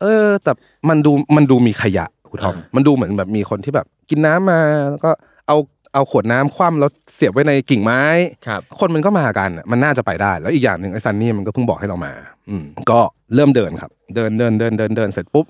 [0.00, 0.52] เออ แต่
[0.88, 5.10] มันดูมันดูมีขยะคุณทอมมันดูเหมือนแบบมีคนที่แบบ กินน้ำมาแล้วก็
[5.46, 5.56] เอา
[5.94, 8.02] เอาขวดน้ำคว่ำแล้วเสียบไว้ในกิ่งไม้
[8.46, 12.12] ครับคนมันก็มากันอะมันน่าจะไปได้ แล้วอีกอย่างหนึ่งไอ้ซันนี่มันก็เพิ่งบอกให้เรามา
[12.50, 13.00] อืมก็
[13.34, 15.46] เริ่มเดินครับ เดินเดินเดินเดินเดินเสร็จปุ๊บ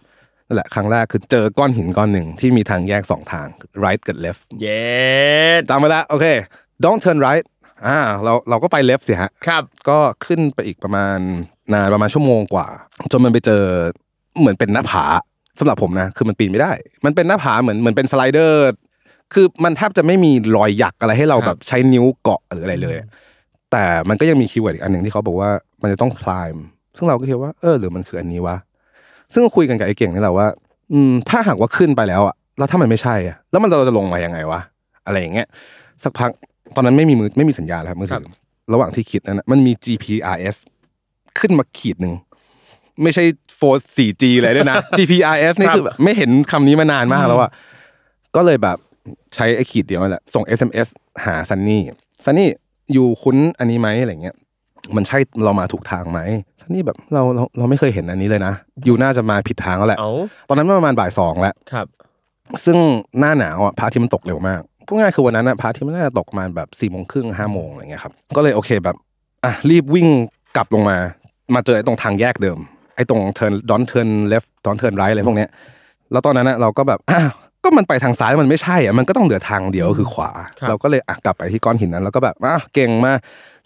[0.47, 3.47] นั่นแหละครั้งแรกคือเจอก้อนหินก้อนหนึ่งที่มีทางแยกสองทาง
[3.85, 4.83] right กับ left เย้
[5.69, 6.27] จำไว้แล้วโอเค
[6.85, 7.45] don't turn right
[7.87, 11.19] อ่าเราเราก็ไป left สิฮะครับ ก็ขึ้นไปอีกประมาณ
[11.73, 12.67] นานประมาณชั่วโมงกว่า
[13.13, 13.63] จนมันไปเจอ
[14.41, 15.05] เหมือนเป็นหน้าผา
[15.59, 16.73] สำหรับผมนะคือมันปีนไม่ได้
[17.05, 18.71] มันเป็นหน้าผาเหมือนเหมือนเป็นสไลเดอร์
[19.33, 22.97] คือมันแทบจะไม่มีรอยหยักอะไรให้เราครับแบบใช้นิ้วเกาะหรืออะไรเลย
[23.73, 25.51] แต่มันก็ยังมี keyword อีกอันหนึ่งที่เขาบอกว่า
[25.83, 26.57] มันจะต้องคล m
[26.97, 28.57] ซึ่งเราก็คิดว่าเออหรือมันคืออันนี้วะ
[29.33, 30.47] ซึ่งก็คุยกันกับไอ้เก่งนี่แหละว่า
[30.93, 34.61] อืมถ้าหากว่าขึ้นไปแล้วอะแล้วถ้ามันไม่ใช่อะแล้วมันเราจะลงมายังไงวะ
[35.07, 35.47] อะไรอย่างเงี้ย
[36.03, 36.31] สักพัก
[36.77, 38.27] ตอนนั้นไม่มีมือไม่มีสัญญาณแล้วครับมือถือ
[38.73, 40.57] ระหว่างที่คิดนั้นนะมันมี GPRS
[41.39, 42.15] ขึ้นมาขีดหนึ่ง
[43.03, 43.25] ไม่ใช่
[43.61, 47.51] 4 4G เลยด้วยนะ GPRS นี่คือแบบไม่เห็นคำนี้มานานมากแล้วอะ
[48.37, 48.79] ก็เลยแบบ
[49.35, 50.89] ใช้ไอ้ขีดเดียวนั่นแหละส่ง SMS
[51.25, 51.83] หาซันนี่
[52.25, 52.49] ซันนี่
[52.93, 54.37] อยู่คุ้นอันนี้ไหมอะไรเงี้ย
[54.97, 56.21] มันใช่เรามาถูกทางไหม
[56.61, 60.13] ซันนี่แบบเราเราเราไม่เคยเห็นอันนี้เลยนะอยู่น่าจะมาผิดทางแล้วแหละ เอา
[60.49, 61.87] ตอนนั้นประมาณบ่ายสองแล้ว ครับ
[62.65, 62.79] ซึ่ง
[63.19, 68.97] หน้าหนาวอะพระอาทิตย์มันตกเร็วมากพูดง่ายคือวันนั้นอะพระอาทิตย์มันน่าจะตกประมาณแบบสี่โมงครึ่งห้าโมงอะไรเงี้ยครับ ก็เลยโอเคแบบ
[69.45, 70.09] อะรีบวิ่ง
[70.57, 70.97] กลับลงมา
[71.55, 72.59] มาเจอไอ้ตรงทางแยกเดิม
[72.97, 75.49] ไอ้ตรง turn don't turn left don't turn right อะไรพวกเนี้ย
[76.13, 77.31] แล้วตอนนั้นอะเราก็แบบอ้าว
[77.65, 80.31] ก็มันไปทางซ้ายมันไม่ใช่อะมันก็ต้องเหลือทางเดียวคือขวา
[80.61, 83.19] ครับเราก็เลยอะกลับไปที่ก้อนหินนั้น แล้วก็แบบอ้าวเก่งมาก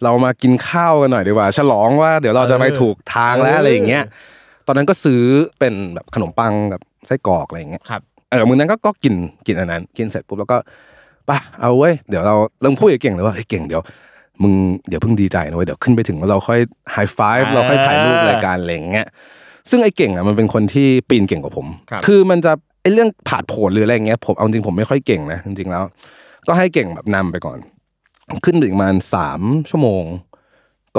[0.05, 4.05] เรามากินข้าวกันหน่อยดีกว่า ฉลองว่าเดี๋ยวเราจะไปถูกทางแล้วอะไรอย่างเงี้ย
[4.66, 5.22] ตอนนั้นก็ซื้อ
[5.59, 9.14] เป็นแบบขนมปังกับไส้กรอกอะไรอย่างเงี้ยครับเออมื้อนั้นก็ก็กิน
[9.47, 10.59] กินอันนั้น กินเสร็จปุ๊บแล้วก็
[11.26, 13.82] ไป่ะเอาเว้ยเดี๋ยวเราเริ่มพูดกับเก่งเลยว่าไอ้ยเก่งเดี๋ยว
[14.42, 14.53] มึง
[14.88, 16.61] เดี๋ยวเพิ่งดีใจนะเว้ยเดี๋ยวขึ้นไปถึงแล้วเราค่อย
[16.92, 19.07] ไฮไฟฟ์อ่าเราค่อยถ่ายรูปรายการอะไรอย่างเงี้ย
[19.70, 22.53] ซึ่งไอ้เก่งอะมันเป็นคนที่ปีนเก่งกว่าผมครับอมันจะ
[22.85, 25.85] ไอ้เรื่องผาดโผนหรืออะไรเงี้ยผมเอาจริงผมไม่ค่อยเก่งนะจริงๆแล้ว
[26.47, 27.59] ก็ให้เก่งแบบนำไปก่อน
[28.45, 30.05] ขึ้นไปอีกประมาณสามชั่วโมง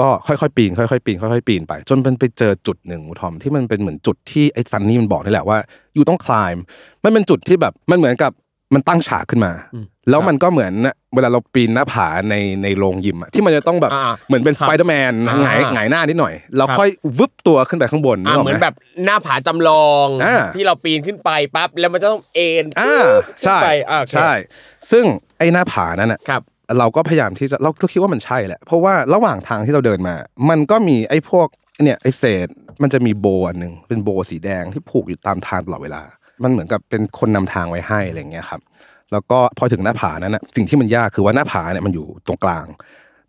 [0.06, 5.58] ็ค่อยๆปีนค่อยๆปีนค่อยๆปีนไป จนมันไปเจอจุดหนึ่งทอมที่มันเป็นเหมือนจุดที่ไอ้ซันนี่มันบอกนี่แหละว่า
[5.94, 6.50] อยู่ต้องคลาย
[7.04, 8.32] มันเป็นจุดที่แบบมันเหมือนกับ
[8.74, 9.52] มันตั้งฉากขึ้นมา
[10.10, 10.72] แล้วมันก็เหมือน
[11.14, 23.04] เวลาเราปีนหน้าผาในในโรงยิมอะที่มันจะต้องแบบอ่าเหมือนเป็นคสรับไปเดอร์แมนอ่าหงายหงายหน้านิดหน่อยเราครับค่อยวึบตัวขึ้นไปข้างบนอ่านึกกเหมือนไแบบหน้าผาจำลองอ่าที่เราปีนขึ้นไปปั๊บแล้วมันจะต้องเอ็นอ่า
[23.40, 24.32] ขึ้นใช่ไปอ่าโอเคใช่
[24.90, 25.04] ซึ่ง
[25.38, 26.42] ไอ้หน้าผานั้นอะครับ
[26.78, 30.14] เราก็พยายามที่จะเราก็คิดว่ามันใช่แหละเพราะว่าระหว่างทางที่เราเดินมา
[30.48, 31.48] มันก็มีไอ้พวก
[31.82, 32.48] เนี่ยไอ้เศษ
[32.82, 36.02] มันจะมีโบอันหนึ่งเป็นโบสีแดงที่ผูกอยู่ตามทางตลอดเวลา
[36.42, 38.60] มันเหมือนกับเป็นคนนำทางไว้ให้อะไรอย่างเงี้ยครับ
[39.12, 42.66] แล้วก็พอถึงหน้าผานั้นนะสิ่งที่มันยากคือว่าหน้าผาเนี่ยมันอยู่ตรงกลาง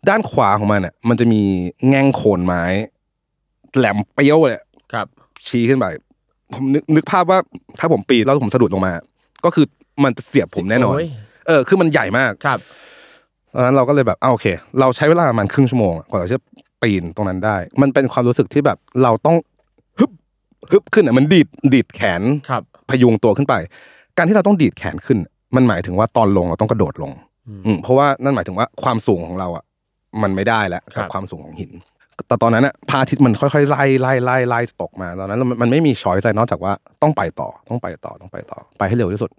[0.08, 1.42] ด้านขวาของมันเนี่ยมันจะมี
[1.88, 2.64] แง่งโคนไม้
[3.76, 4.60] แหลมเปรี้ยวเลย
[4.92, 5.06] ครับ
[5.48, 5.86] ชี้ขึ้นไป
[6.54, 7.38] ผมนึกนึกภาพว่า
[7.78, 8.92] ถ้าผมปีนแล้วผมสะดุดลงมา
[9.44, 9.66] ก็คือ
[10.04, 11.08] มันจะเสียบผมแน่นอนโอ้ย
[11.46, 12.58] เออ คือมันใหญ่มากครับ
[13.54, 14.46] ตอนนั้นเราก็เลยแบบอ่าโอเค
[14.80, 16.38] เราใช้เวลาประมาณครึ่งชั่วโมงอะกว่าเราจะ
[16.82, 19.36] ปีนตรงนั้นได้ มันเป็นความรู้สึกที่แบบเราต้อง
[19.98, 20.10] ฮึบ
[20.72, 23.54] ฮึบขึ้นอะมันดีดดีดแขนครับ พยุงตัวขึ้นไป
[24.16, 25.18] การที่เราต้องดีดแขนขึ้น
[25.56, 27.12] มันหมายถึงว่าตอนลงเราต้องกระโดดลง
[27.66, 29.64] อืมเพราะว่านั่นหมายถึงว่าความสูงของเราอะ
[30.22, 31.72] มันไม่ได้แล้วครักับบความสูงของหิน
[32.28, 36.72] แต่ตอนนั้นอะพระอาทิตย์มันค่อยๆไล่ไล่ไล่ไล่ตกมาตอนนั้นมันมันไม่มีช้อยใจนอกจากว่า
[37.02, 39.30] ต้องไปต่อต้องไปต่อต้องไปต่อไปให้เร็วที่สุด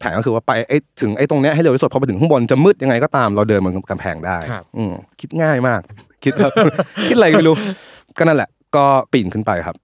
[0.00, 5.80] แผนก็คือว่าไปไอ้ถึงไอ้ตรงเนี้ยให้เร็วที่สุดพอไปถึงข้างบนจะมืดยังไงก็ตามเราเดินบนกำแพงได้ครับอืมคิดง่ายมาก
[6.24, 6.52] คิดแบบ
[7.08, 7.56] คิดอะไรก็ไม่รู้
[8.18, 9.76] ก็นั่นแหละ ก็ปีนขึ้นไปครับ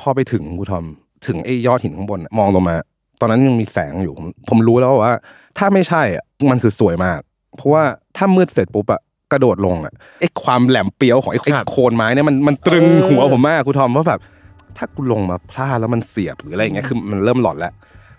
[0.00, 0.84] พอไปถึงกูทอม
[1.26, 2.76] ถึงไอ้ยอดหินข้างบนน่ะมองลงมา
[3.20, 5.14] ตอนนั้นยังมีแสงอยู่ผมผมรู้แล้วว่า
[5.58, 7.20] ถ้าไม่ใช่อะมันคือสวยมาก
[7.56, 7.82] เพราะว่า
[8.16, 9.00] ถ้ามืดเสร็จปุ๊บอะ
[9.32, 14.20] กระโดดลงอะไอ้ความแหลมเปรี้ยวของไอ้ไอ้ครับโคนไม้เนี่ยมันมันตรึงเออหัวผมมากกูทอมว่าแบบ
[14.76, 17.72] ถ้ากูลงมาพลาดแล้วมันเสียบหรืออะไรอย่างเงี้ยคือมันเริ่มหลอนแล้ว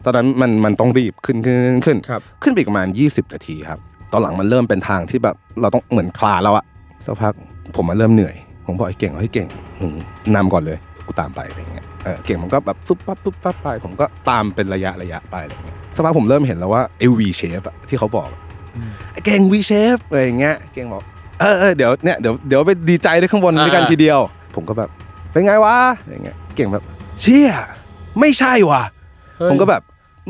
[0.06, 3.80] ตอนนั้นมันมันต้องรีบขึ้นขึ้นขึ้นขึ้นครับขึ้นไปอีกประมาณ 20 นาทีครับ
[4.12, 6.66] ตอนหลังมันเริ่มเป็นทางที่แบบเราต้องเหมือนคลานแล้วอะ
[7.06, 7.34] สักพัก
[7.76, 8.36] ผมมาเริ่มเหนื่อย
[8.66, 9.47] ผมบอกไอ้เก่งเฮ้ยเก่ง
[9.82, 9.93] มึง
[10.36, 18.28] นำก่อนเลยเดี๋ยวกูตามไปอะไรเงี้ย เออเก่งมันก็แบบฟึบปั๊บฟึบปั๊บไป ผมก็ตามเป็นระยะระยะไปอะไรเงี้ยสักพักผมเริ่มเห็นแล้วว่าไอ้ V shape อะที่เขาบอก
[19.12, 21.04] ไอ้เก่ง V shape อะไรอย่างเงี้ยเก่งบอก
[21.39, 24.20] เออเออเดี๋ยวเนี่ยเดี๋ยวเดี๋ยวไปดีใจด้วยข้างบนด้วยกันอ่าทีเดียว
[24.56, 24.89] ผมก็แบบ
[25.32, 26.84] เป็นไงวะอะไรเงี้ยเก่งแบบ
[27.22, 27.52] เชี่ย
[28.20, 28.84] ไม่ใช่ว่ะ
[29.50, 29.82] ผมก็แบบ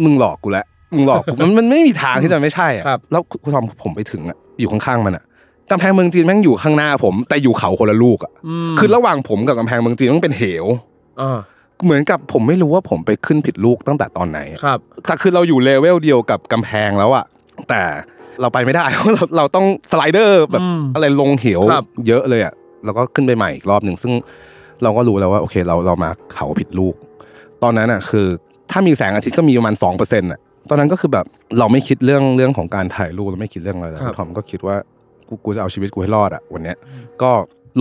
[0.03, 0.65] มึงหลอกกูแล้ว
[0.95, 5.23] มึงหลอกกูมันมันไม่มีทางที่จะไม่ใช่อะครับแล้วคุณทอมผมไปถึงอะอยู่ข้างๆมันอะ
[5.71, 8.31] กำแพงเมืองจีนแม่งอยู่ข้างหน้าผม แต่อยู่เขาคนละลูกอะ
[8.79, 10.65] คือระหว่างผมกับกำแพงเมืองจีนมันเป็นเหว
[11.21, 11.39] อ่า
[11.85, 17.25] เหมือนกับผมไม่รู้ว่าผมไปขึ้นผิดลูกตั้งแต่ตอนไหนอะครับแต่คือเราอยู่เลเวลเดียวกับกำแพงแล้วอะ
[17.69, 17.81] แต่
[18.41, 22.53] เราไปไม่ได้เพราะเราเราต้องสไลเดอร์แบบอืมอะไรลงเหวครับเยอะเลยอะ
[22.85, 24.13] แล้วก็ขึ้นไปใหม่อีกรอบหนึ่งซึ่ง
[24.83, 26.95] เราก็รู้แล้วว่าโอเคเราเรามาเขาผิดลูก
[27.63, 28.27] ตอนนั้นอะคือ
[28.71, 31.25] ถ้ามีแสงอาทิตย์ก็มีประมาณสองเปอร์เซ็นต์อะตอนนั้นก็คือแบบ
[31.59, 34.75] เราไม่คิดเรื่องเรื่องของการถ่ายรูปเราไม่คิดเรื่องอะไรเลยครับทอมก็คิดว่า
[35.27, 36.77] กูกูจะเอาชีวิตกูให้รอดอะวันเนี้ย
[37.21, 37.31] ก็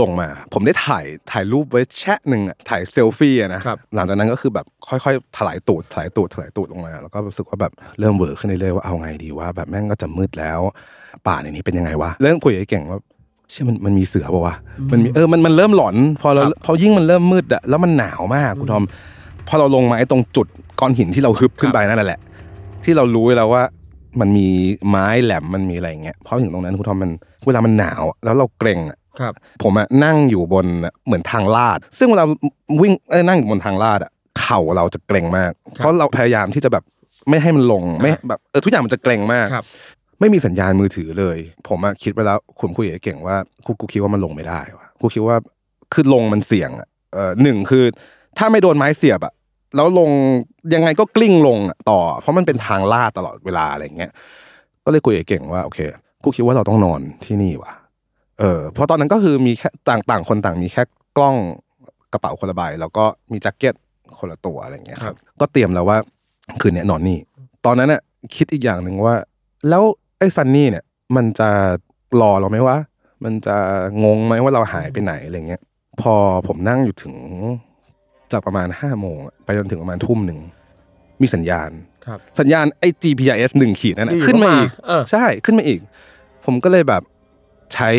[0.01, 10.61] ลงมา ผมได้ถ่ายถ่ายรูปไว้แชะหนึ่งอะถ่ายเซลฟี่อะนะครับหลังจากนั้นก็คือแบบค่อยๆถลายตูดถลายตูดถลายตูดลงมา แล้วก็รู้สึกว่าแบบเริ่มเวอร์ขึ้นเรื่อยๆว่าเอาไงดีว่า แบบแม่งก็จะมืดแล้ว
[11.27, 13.01] ป่าในนี้เป็นยังไงวะเริ่มคุยกับไอ้เก่งว่า
[13.51, 14.55] เชื่อมันมันมีเสือป่าวะ
[14.93, 18.85] มันมีเออมันมันเริ่มหลอน พอเราครับพอยิ่งมันเริ่มมืดอะแล้วมันหนาวมากคุณทอม
[19.49, 20.47] พอเราลงมาไอ้ตรงจุด
[20.81, 22.21] ก้อนหินที่เราฮึบขึ้นไปนั่นแหละ
[22.85, 23.63] ที่เรารู้แล้วว่า
[24.21, 24.49] มันมี
[24.89, 27.11] ไม้แหลมมันมีอะไรอย่างเงี้ยเพราะถึงตรงนั้นคุณทอมมัน
[27.47, 30.67] เวลามันหนาวอะแล้วเราเกรงอะ ครับ ผมอะนั่งอยู่บน
[31.07, 32.25] เหมือนทางลาด ซึ่งเวลา
[32.81, 34.13] วิ่งเอ้ยนั่งอยู่บนทางลาดอะ
[34.49, 36.85] ขข่าเราจะเกร็งมาก เพราะเราพยายามที่จะแบบ
[37.29, 39.65] ไม่ให้มันลงไม่แบบเออทุกอย่างมันจะเกร็งมากครับ
[40.21, 41.39] ไม่มีสัญญาณมือถือเลย
[41.69, 45.37] ผมอะคิดไปแล้วคุณคุยกับเก่งว่ากูกูคิดว่ามันลงไม่ได้วะกูคิดว่า
[45.95, 47.85] คือลงมันเสี่ยงอะเออหนึ่งคือ
[48.39, 49.33] ถ้าไม่โดนไม้เสียบอะ
[49.77, 50.11] แล้วลง
[50.75, 54.13] ยังไงก็กลิ้งลงอะต่อ เพราะมันเป็นทางลาดตลอดเวลาอะไรเงี้ย
[54.85, 55.81] ก็เลยคุยกับเก่งว่าโอเค
[56.25, 57.73] กูคิดว่าเราต้องนอนที่นี่ว่ะ
[58.41, 60.83] เออเพราะตอนนั้นก็คือมีแค่ต่างต่างคนต่างมีแค่
[61.17, 61.37] กล้อง
[62.13, 63.75] กระเป๋าคนละใบแล้วก็มีแจ็คเก็ต
[64.19, 65.99] คนละตัวอะไรเงี้ยครับ ก็เตรียมแล้วว่า
[66.61, 67.19] คืนเนี้ยนอนนี่
[67.65, 68.03] ตอนนั้นน่ะ
[68.37, 69.15] คิดอีกอย่างหนึ่งว่า
[69.69, 69.83] แล้ว
[70.19, 70.85] ไอ้ซันนี่เนี่ย
[71.17, 71.49] มันจะ
[72.21, 72.77] รอเราไหมวะ
[73.25, 73.57] มันจะ
[74.05, 75.63] งงไหมว่าเราหายไปไหนอะไรเงี้ย
[76.01, 76.15] พอ
[76.49, 77.15] ผมนั่งอยู่ถึง
[78.33, 80.39] จากประมาณห้าโมงอะไปจนถึงประมาณทุ่มหนึ่ง
[81.21, 81.71] มีสัญญาณ
[82.07, 85.81] ครับสัญญาณไอ้ GPS หนึ่งขีดนั่นอยู่นะขึ้นมาอีกเออใช่ขึ้นมาอีก
[86.45, 87.03] ผมก็เลยแบบ
[87.75, 87.91] ใช้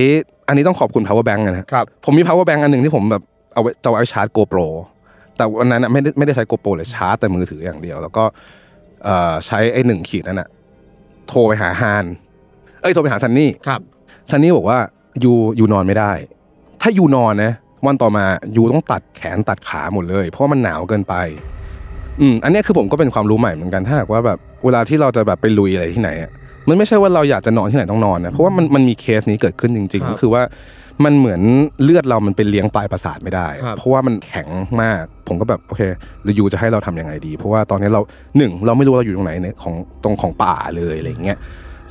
[0.47, 4.67] อันนี้ต้องขอบคุณ power bank นะครับผมมี power bank อันหนึ่งที่ผมแบบเอาไว้จะเอาไว้ชาร์จ GoPro
[5.37, 8.23] แต่วันนั้นอะไม่ได้ไม่ได้ใช้ GoPro เลยชาร์จแต่มือถืออย่างเดียว แล้วก็
[9.03, 10.49] เอ่อใช้ไอ้หนึ่งขีดนั่นอะ
[11.27, 12.05] โทรไปหาฮาน
[12.81, 13.81] เอ้ยโทรไปหาซันนี่ครับ
[14.31, 14.77] ซันนี่บอกว่า
[15.23, 16.11] ยูยูนอนไม่ได้
[16.81, 17.53] ถ้ายูนอนนะ
[17.85, 21.15] วันต่อมายูต้องตัดแขนตัดขาหมดเลย เพราะว่ามันหนาวเกินไป
[22.21, 26.31] อืมอันเนี้ยคือผมก็เป็นความรู้ใหม่เหมือนกันถ้าหากว่าแบบเวลาที่เราจะแบบไปลุยอะไรที่ไหนอะ
[26.69, 30.43] มันไม่ใช่ว่าเราอยากจะนอนที่ไหนต้องนอนนะเพราะว่ามันมันมีเคสนี้เกิดขึ้นจริงครับๆก็คือว่า
[31.05, 31.41] มันเหมือน
[31.83, 34.47] เลือดเรามันไปเลี้ยงปลายประสาทไม่ได้ครับเพราะว่ามันแข็ง
[34.81, 35.81] มาก ผมก็แบบโอเค
[36.23, 38.01] หรือยูจะให้เราทำยังไงดี เพราะว่าตอนนี้เรา
[38.37, 41.37] หนึ่งเราไม่รู้เราอยู่ตรงไหนเนี่ยของตรงของป่าเลยอะไรอย่างเงี้ย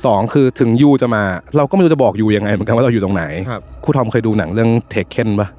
[0.05, 1.23] สองคือถึงยูจะมา
[1.57, 5.49] เราก็ไม่รู้จะบอกยูยังไงเหมือนกันว่าเราอยู่ตรงไหนครับครูทอมเคยดูหนังเรื่องเทคเคนปะ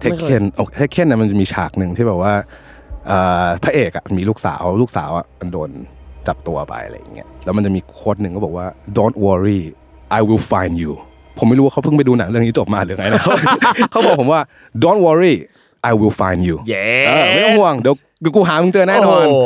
[0.00, 2.34] เทคไม่เคเคยนโอ้เทคเคนเนี่ยมันจะมีฉากหนึ่งที่แบบว่า
[3.06, 5.70] เอ่อพระเอกอะมีลูกสาวลูกสาวอะมันโดน
[6.28, 8.66] จับตัวไปอะไรอย่างเงี้ยแล้วมันจะมีโค้ดหนึ่งก็บอกว่า
[8.98, 9.60] don't worry
[10.18, 10.92] I will find you
[11.38, 13.34] ผมไม่รู้ว่าเขาเพิ่งไปดูหนังเรื่องนี้จบมาหรือไงนะเขา
[13.90, 14.40] เขาบอกผมว่า
[14.84, 15.34] don't worry
[15.90, 19.36] I will find you เย้เออไม่ต้องห่วงเดี๋ยวเดี๋ยวกูหามึงเจอแน่นอนโโห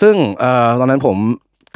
[0.00, 1.16] ซึ่งเอ่อตอนนั้นผม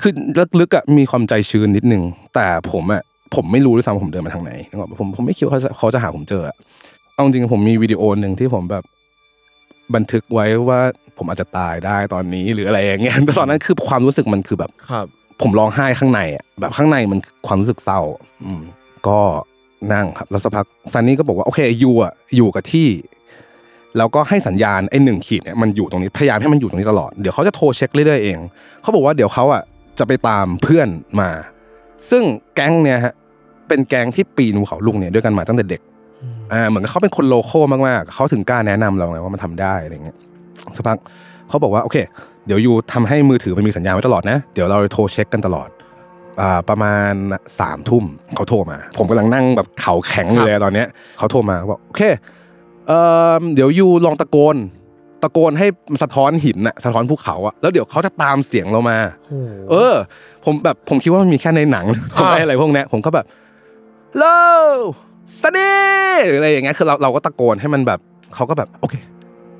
[0.00, 0.12] คือ
[0.60, 2.02] ลึกๆอะมีความใจชื้นนิดนึง
[2.34, 3.02] แต่ผมอะ
[3.34, 6.56] ผมไม่รู้ด้วยซ้ำว่าผมเดินมาทางไหนนึกออกปะผมผมไม่คิดว่าเขาจะเขาจะหาผมเจออะ
[7.14, 8.84] เอาจริงๆผมมีวิดีโอหนึ่งที่ผมแบบ
[9.94, 10.80] บันทึกไว้ว่า
[11.18, 15.06] ผมอาจจะตายได้ตอนนี้หรืออะไรอย่างเงี้ยแต่ตอนนั้นคือความรู้สึกมันคือแบบครับ
[15.42, 18.00] ผมร้องไห้ข้างในอะแบบข้างในมันคือความรู้สึกเศร้า
[18.44, 18.62] อืม
[19.08, 19.18] ก็
[19.92, 22.88] นั่งครับแล้วสักพักซันนี่ก็บอกว่าโอเคอยู่อะอยู่กับที่
[23.98, 28.38] แล้วก็ให้สัญญาณไอ้หนึ่งขีดเนี่ยมันอยู่ตรงนี้พยายามให้มันอยู่ตรงนี้ตลอดเดี๋ยวเขาจะโทรเช็คเรื่อยๆเอง
[28.82, 29.62] เขาบอกว่าเดี๋ยวเขาอะ
[29.98, 30.88] จะไปตามเพื่อน
[31.20, 31.30] มา
[32.10, 32.24] ซึ่ง
[32.54, 33.14] แก๊งเนี่ยฮะ
[33.68, 35.80] เป็นแก๊งที่ปีนภูเขาลุงเนี่ยด้วยกันมาตั้งแต่เด็ก
[36.52, 40.16] อ่าเหมือนกับเขาเป็นคนโลโก้มากๆเขาถึงกล้าแนะนำเราไงว่ามันทำได้อะไรเงี้ย
[40.76, 40.98] สักพัก
[41.48, 41.96] เขาบอกว่าโอเค
[42.46, 45.68] เดี๋ยวยูทำให้มือถือมันมีสัญญาณไว้ตลอดนะ เดี๋ยวเราโทรเช็คกันตลอด
[46.40, 47.12] อ่าประมาณ
[47.60, 50.86] สามทุ่มเขาโทรมา ผมกำลังนั่งแบบเข่าแข็งอยู่เลยตอนเนี้ย
[51.18, 52.02] เขาโทรมาบอกโอเค
[52.88, 52.98] เอ่
[53.38, 54.56] อเดี๋ยวยูลองตะโกน
[55.22, 58.98] ตะโกนให้มันสะท้อนหินอะสะท้อนภูเขาอะแล้วเดี๋ยวเขาจะตามเสียงเรามา
[59.70, 59.94] เออ
[60.44, 61.86] ผมแบบผมคิดว่ามันมีแค่ในหนัง
[62.16, 63.26] ผมไม่อะไรพวกเนี้ยผมก็แบบ
[64.18, 65.70] โลสนี
[66.28, 68.00] หรืออะไรอย่างเงี้ยคือเราเราก็ตะโกนให้มันแบบ
[68.34, 68.94] เขาก็แบบโอเค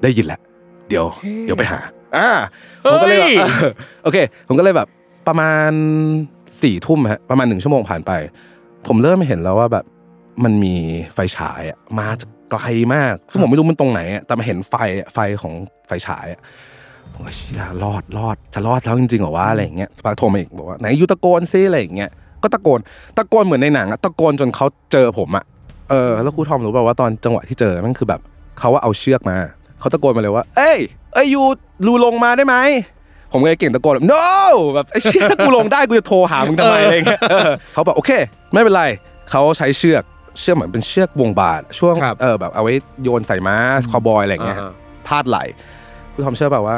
[0.03, 0.41] ได้ยินแล้ว
[0.89, 1.05] เดี๋ยว
[1.45, 1.81] เดี๋ยวไปหา
[2.17, 2.29] อ่า
[2.85, 3.71] ผมก็เลยแบบเฮ้ยเออ
[4.05, 4.89] โอเค ผมก็เลยแบบ
[5.29, 5.73] ประมาณ
[6.63, 8.13] สี่ทุ่มฮะประมาณหนึ่งชั่วโมงผ่านไป
[8.87, 9.85] ผมเริ่มเห็นแล้วว่าแบบ
[10.45, 10.75] มันมี
[11.15, 12.63] ไฟฉายอะมาจากไกล
[12.95, 15.53] มากซึ่งผมไม่รู้มันตรงไหนอะแต่มาเห็นไฟอะไฟของ
[15.87, 16.41] ไฟฉายอะ
[17.13, 22.11] ผมก็เชียรอดรอดจะรอดแล้วจริงๆเหรอวะอะไรอย่างเงี้ยสักพักโทรมาอีกบอกว่าไหนยูตะโกนซิอะไรอย่างเงี้ย
[22.43, 22.81] ก็ตะโกน
[23.17, 25.45] ตะโกนเหมือนในหนังอะตะโกนจนเขาเจอผมอะ
[25.93, 28.21] เออแล้วครูทอมรู้ป่าวว่าตอนจังหวะที่เจอมันคือแบบ
[28.59, 29.37] เขาว่าเอาเชือกมา
[29.81, 30.79] เขาตะโกนมาเลยว่า เอ้ย
[31.15, 31.43] เอ้ยยู
[31.87, 32.57] รูลงมาได้ไหม
[33.33, 34.27] ผมก็เลยเก่งตะโกนแบบ no
[34.75, 38.11] แบบไอ้เชี่ยถ้ากูลงได้กูจะโทรหามึงทำไมอะไรเงี้ยเออเขาบอกโอเค
[38.53, 38.85] ไม่เป็นไร
[39.31, 40.03] เขาใช้เชือก
[40.41, 42.73] เชือกเหมือนเป็นเชือกวงบาทช่วงครับเออแบบเอาไว้
[43.03, 43.57] โยนใส่ม้า
[43.91, 44.73] คาวบอยอะไรเงี้ยอ่า
[45.07, 45.39] พาดไหล
[46.13, 46.77] คุณทอมเชื่อเปล่าว่า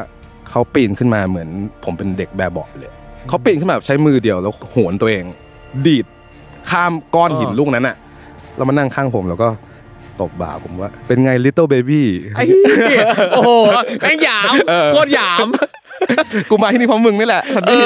[0.50, 1.48] เขาปีนขึ้นมาเหมือน
[1.84, 2.92] ผมเป็นเด็กแบบเบาะเลย
[3.28, 5.24] เขาปีนขึ้นมาแบบใช้มือเดียวแล้วโหนตัวเอง
[5.86, 6.06] ดีด
[6.70, 7.96] ข้ามก้อนหินลูกนั้นอะ
[8.56, 9.48] แล้วมานั่งข้างผมแล้วก็
[10.20, 12.02] ตบบ่าผมว่า เป็นไง little baby
[12.34, 13.50] ไอ้เหี้ยโอ้โห
[14.00, 14.54] แม่งหยาม
[14.92, 15.46] โคตรหยาม
[16.50, 17.76] กูมาที่นี่เพราะมึงนี่แหละทันที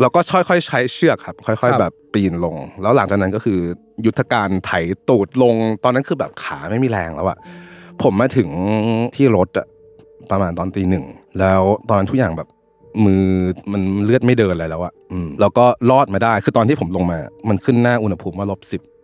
[0.00, 3.58] เราก็ค่อยๆใช้เชือกครับ ค่อยครัๆบแบบปีนลง แล้วหลังจากนั้นก็คือ
[4.06, 4.72] ยุทธการไถ
[5.08, 7.38] ตูดลง ตอนนั้นคือแบบขาไม่มีแรงแล้วอะ
[8.02, 8.48] ผมมาถึง
[9.16, 9.66] ที่รถอะ
[10.30, 11.04] ประมาณตอนตีหนึ่ง
[11.40, 12.48] แล้วตอนนั้นทุกอย่างแบบ
[13.04, 13.24] มือ
[13.72, 17.18] มันเลือดไม่เดินอะไรแล้วอะอืมแล้วก็รอดมาได้ คือตอนที่ผมลงมา
[17.48, 18.95] มันขึ้นหน้าอุณหภูมิว่าลบสิบครับ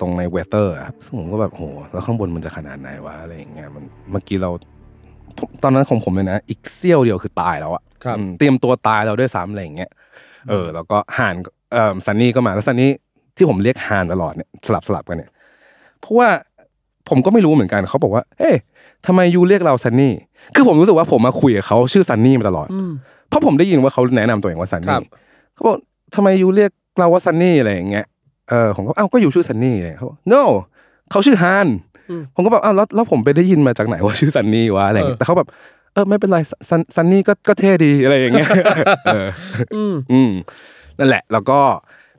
[0.00, 4.50] ตรงใน weather อะครับซึ่งผมก็แบบโหแล้วข้างบนมันจะขนาดไหนวะอะไรอย่างเงี้ยมันเมื่อกี้เรา
[5.38, 9.90] ผมตอนนั้นของผมเลยนะ อีกเสี้ยวเดียวคือตายแล้วอะครับ อืมเตรียมตัวตายเราด้วยซ้ำอะไรอย่างเงี้ย
[10.48, 11.34] เออ แล้วก็ฮาน
[11.72, 12.90] เอ่อซันนี่ก็มาแล้วซันนี่
[13.36, 15.30] ที่ผมเรียกฮานตลอดเนี่ยสลับสลับกันเนี่ย
[16.00, 16.28] เพราะว่า
[17.08, 18.54] ผมก็ไม่รู้เหมือนกันเขาบอกว่า เอ้ย
[19.06, 20.14] ทำไม you เรียกเราซันนี่
[20.54, 22.68] คือผมรู้สึกว่าผมมาคุยกับเขาชื่อซันนี่มาตลอด
[23.28, 25.10] เพราะผมได้ยินว่าเขาแนะนำตัวเองว่าซันครันี่บ
[25.54, 25.76] เขาบอก
[26.14, 28.06] ทำไมยูเรียกเราว่าซันนี่อะไรอย่างเงี้ย
[28.50, 30.42] เออผมก็เอ้าก็อยู่ชื่อซันนี่เลยเขาบอก no
[31.10, 31.68] เขาชื่อฮาน
[32.34, 35.48] ผมก็แบบอ้าวแล้วแล้วผมไปได้ยินมาจากไหนว่าชื่อซันนี่วะอะไรอย่างเงี้ยแต่เขาแบบ
[35.92, 36.38] เออไม่เป็นไร
[36.70, 38.48] ซันซันนี่ก็ก็เท่ดีอะไรอย่างเงี้ย
[39.06, 39.26] เออ
[39.74, 40.30] อืมอืม
[40.98, 41.60] นั่นแหละ แล้วก็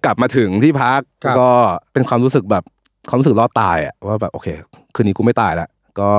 [0.06, 1.50] กลับมาถึงที่พักครับก็
[1.94, 2.64] เป็นความรู้สึกแบบ
[3.10, 4.48] ความรู้สึกรอดตายอะว่าแบบโอเค
[4.96, 5.68] คืนนี้กูไม่ตายละ
[6.00, 6.12] ก็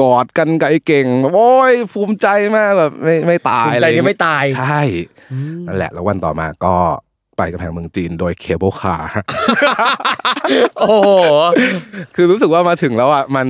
[0.00, 2.26] กอดกันกับไอ้เก่งแบบโอ้ยภูมิใจ
[2.56, 4.80] มากแบบไม่ไม่ตายภูมิใจอะไรที่ไม่ตายใช่
[5.66, 6.76] นั่นแหละ แล้ววันต่อมาก็
[7.36, 9.08] ไปกำแพงเมืองจีนโดย cable car
[10.78, 11.10] โอ้โห
[12.14, 13.48] คือรู้สึกว่ามาถึงแล้วอะมัน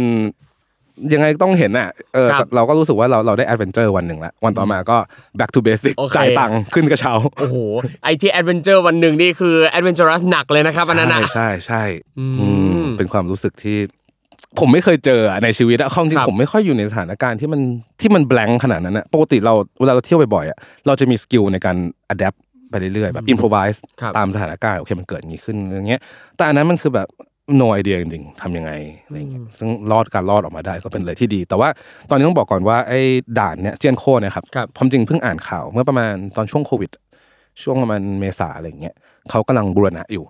[1.13, 4.97] ยังไงต้องเห็นอะเออครับเราก็รู้สึกว่าเราเราได้ adventure วันหนึ่งละวันต่อมาก็
[5.39, 7.57] back to basic โอเคจ่ายตังค์ขึ้นกระเช้าโอ้โห
[8.05, 11.83] ไอ้ที่ adven ture วันหนึ่งนี่คือ adventurous หนักเลยนะครับอันนั้นนะใช่ใช่ใช่
[12.19, 12.49] อืมอื
[12.85, 13.79] มเป็นความรู้สึกที่
[14.59, 17.61] ผมไม่เคยเจออะในชีวิตอะความจริครับผมไม่ค่อยอยู่ในสถานการณ์ที่มัน
[18.01, 21.77] ที่มัน blank ขนาดนั้นอะปกติเราเวลาเราเที่ยวบ่อยๆอะเราจะมี skill ในการ
[22.09, 22.35] adapt
[22.71, 26.01] ไปเรื่อยๆแบบอินพ o ไวส์ครับตามสถานการณ์โอเคมันเกิดอย่างนี้ขึ้นอย่างเงี้ย
[26.37, 27.09] แต่อันนั้นมันคือแบบ
[27.61, 28.73] no idea จริงๆทำยังไง
[29.05, 31.69] อะไรเงี้ยซึ่งรอดการรอดออกมาได้ก็เป็นเรื่องที่ดี แต่ว่า
[32.11, 33.01] ตอนนี้ต้องบอกก่อนว่าไอ้
[33.39, 36.91] ด่านเนี้ยเจียนโคเนี่ยครับครับความจริงเพิ่งอ่านข่าวเมื่อประมาณตอนช่วงโควิด
[37.63, 38.95] ช่วงประมาณเมษาอะไรเงี้ย
[39.31, 40.25] เขากำลังบูรณะอยู่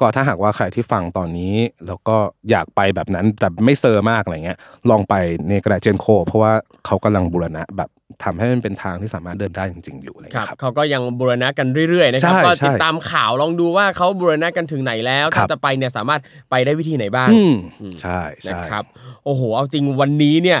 [0.00, 1.54] ก็ถ้าหากว่าใครที่ฟังตอนนี้
[1.86, 2.16] แล้วก็
[2.50, 4.58] อยากไปแบบนั้นแต่ไม่เซอร์มากอะไรเงี้ย
[4.90, 5.14] ลองไป
[5.48, 6.52] ในกระดาษเจนโค เพราะว่า
[6.86, 7.90] เขากำลังบูรณะแบบ
[8.24, 17.54] ทำให้มันเป็นทางที่สามารถเดินได้จริง ๆ อยู่อะไรครับเงี้ยครับเขาก็ยังบูรณะกันเรื่อยๆนะครับใช่ก็ติดใช่ตามข่าวลองดูว่าเขาบูรณะกันถึงไหนแล้วครัถ้าบจะไปเนี่ยสามารถไปได้วิธีไหนบ้างอืม
[18.02, 18.84] ใช่นะใช่ครับ
[19.24, 20.60] โอ้โหเอาจริงวันนี้เนี่ย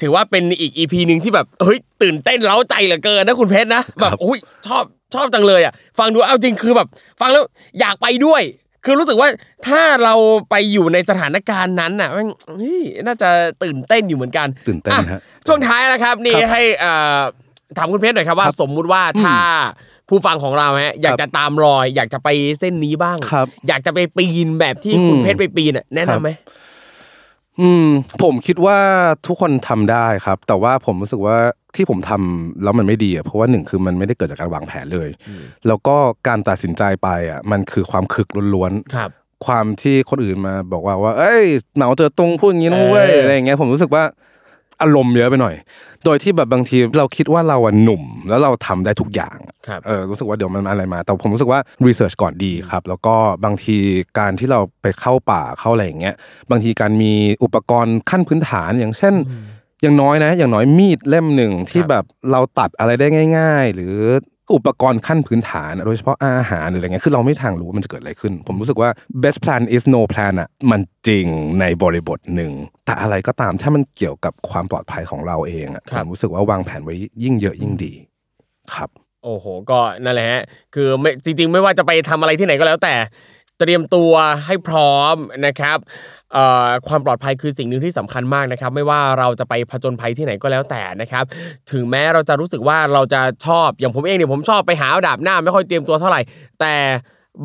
[0.00, 6.88] ถือว่าเป็นอีกอีพีหนึ่งที่แบบเฮ้ยตื่นเต้นเล้าใจเหลือเกินนะคุณเพชรนะแบบอุ้ยชอบชอบจังเลยอะฟังดูเอาจริงคือแบบ
[7.20, 7.44] ฟังแล้ว
[7.80, 8.42] อยากไปด้วย
[8.84, 9.28] คือรู้สึกว่า
[9.66, 10.14] ถ้าเรา
[10.50, 13.28] ไปอยู่ในสถานการณ์นั้นน่ะแม่งเฮ้ยน่าจะ
[13.62, 17.20] ตื่นเต้นอยู่เหมือนกัน ตื่นเต้นอะฮะช่วงท้ายนะครับ นี่ครับให้เอ่อ
[17.78, 19.36] ถามคุณเพชรหน่อยครับว่าครับสมมุติว่าถ้า
[20.08, 22.28] ผู้ฟังของเราฮะอยากจะตามรอย อยากจะไป
[22.60, 26.30] เส้นนี้บ้างครับอยากจะไปปีนแบบที่อืมคุณเพชรไปปีนน่ะแนะครันำบไหม
[27.60, 27.86] อืม
[28.22, 28.78] ผมคิดว่า
[29.26, 31.36] ทุกคนทำได้ครับ แต่ว่าผมรู้สึกว่า
[31.76, 35.08] ที่ผมทำแล้วมันไม่ดีอะเพราะว่าหนึ่งคือมันไม่ได้เกิดจากการวางแผนเลย
[35.66, 35.96] แล้วก็
[36.28, 39.10] การตัดสินใจไปอะมันคือความคึกล้วนๆครับ
[39.46, 41.44] ความที่คนอื่นมาบอกว่าว่า เอ้ย
[41.76, 44.04] เหนาเจอตรงพูดอย่างนี้นะเว้ยเออออะไรอย่างเงี้ยผมรู้สึกว่า
[44.82, 45.54] อารมณ์เยอะไปหน่อย
[46.04, 53.14] โดยที่แบบบางทีเราคิดว่าเราอะหนุ่ม แล้วเราทำได้ทุกอย่างครับเออรู้สึกว่าเดี๋ยวมันอะไรมา แต่ผมรู้สึกว่ารีเสิร์ชก่อนดีครับ แล้วก็
[53.44, 53.76] บางที
[54.18, 56.14] การที่เราไปเข้าป่าเข้าอะไรอย่างเงี้ย
[56.50, 57.12] บางทีการมี
[57.44, 59.14] อุปกรณ์ขั้นพื้นฐานอย่างเช่น
[59.82, 63.06] อย่างน้อยนะ อย่างน้อยมีดเล่มหนึ่งที่แบบเราตัดอะไรได้
[63.38, 63.96] ง่าย ๆ หรือ
[64.54, 68.90] อุปกรณ์ขั้นพื้นฐานอะโดยเฉพาะอาหารหรืออะไรเงี้ยคือเราไม่มีทางรู้ว่ามันจะเกิดอะไรขึ้น ผมรู้สึกว่า
[69.22, 71.26] best plan is no plan อะมันจริง
[71.60, 72.52] ในบริบทหนึ่ง
[72.86, 77.92] แต่อะไรก็ตามถ้ามันเกี่ยวกับความปลอดภัยของเราเองอะครัผบมรู้สึกว่าวางแผนไว้ยิ่งเยอะยิ่งดี
[78.74, 78.90] ครับ
[79.24, 80.42] โอ้โห ก็นั่นแหละฮะ
[80.74, 82.94] คือไม่จริง ๆ ไม่ว่าจะไปทำอะไรที่ไหนก็แล้วแต่
[83.58, 84.12] เตรียมตัว
[84.46, 85.78] ให้พร้อมนะครับ
[86.88, 91.24] ความปลอดภัยคือสิ่งหนึ่งที่สำคัญมากนะครับ ไม่ว่าเราจะไปผจญภัยที่ไหนก็แล้วแต่นะครับ
[91.72, 96.20] ถึงแม้เราจะรู้สึกว่าเราจะชอบอย่างผมเองเนี่ยผมชอบไปหาอดาบหน้าไม่ค่อยเตรียมตัวเท่าไหร่
[96.60, 96.74] แต่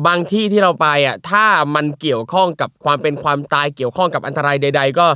[0.06, 1.44] บางที่ที่เราไปอะถ้า
[1.74, 5.06] มันเกี่ยวข้องกับความเป็นความตายเกี่ยวข้องกับอันตรายใด ๆ ก็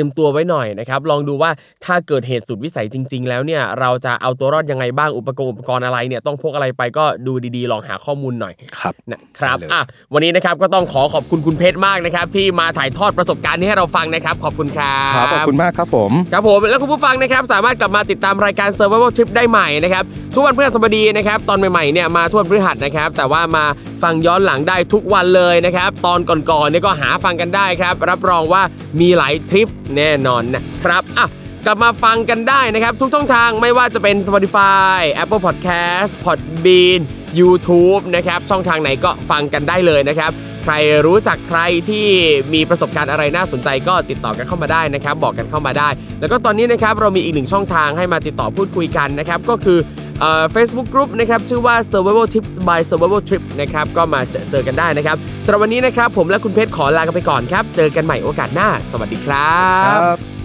[0.00, 1.50] รียมตัวไว้หน่อยนะครับลองดูว่า
[1.84, 9.82] ถ้าเกิดเหตุสุดวิสัยจริง ๆ แล้วเนี่ยเราจะเอาตัวรอดยังไงบ้างอุปกรณ์อุปกรณ์อะไรเนี่ยต้องพกอะไรไปก็ดูดีๆ ลองหาข้อมูลหน่อยครับนะครับใช่เลยอะ
[10.12, 23.64] วันนี้นะครับก็ต้องขอขอบคุณคุณเพชรมากนะครับที่มาถ่ายทอดประสบการณ์นี้ให้เราฟังนะครับขอบคุณครับครับขอบคุณมากครับผมครับผมแล้วคุณผู้ฟังนะครับสามารถกลับมาติดตามรายการ Survival Trip ได้ใหม่นะครับทุกวันพฤหัสบดีนะครับตอนใหม่ๆเนี่ยมาทุกวันพฤหัสนะครับแต่ว่ามา
[24.02, 28.62] ฟังย้อนหลังได้ทุกวันเลยนะครับตอนก่อนๆเนี่ยก็หาฟังกันได้ครับรับรองว่า
[29.00, 31.26] มีหลายทริปแน่นอนนะครับอะ
[31.66, 37.00] กลับมาฟังกันได้นะครับ ทุกช่องทางไม่ว่าจะเป็น Spotify Apple Podcast Podbean
[37.40, 40.32] YouTube นะครับ ช่องทางไหนก็ฟังกันได้เลยนะครับ
[40.62, 40.74] ใคร
[41.06, 42.06] รู้จักใครที่
[42.54, 45.88] มีประสบการณ์อะไรน่าสนใจก็ติดต่อกันเข้ามาได้นะครับ บอกกันเข้ามาได้
[46.20, 49.78] แล้วก็ตอนนี้นะครับเรามีอีกหนึ่งช่องทางให้มาติดต่อพูดคุยกันนะครับก็คือ
[50.20, 59.58] เอ่อ Facebook Group นะครับชื่อว่า Survival Tips by Survival Trip นะครับก็มาเจอเจอกันได้นะครับสำหรับวันนี้นะครับผมและคุณเพชรขอลากันไปก่อนครับ เจอกันใหม่โอกาสหน้า สวัสดีครั
[59.98, 60.39] บ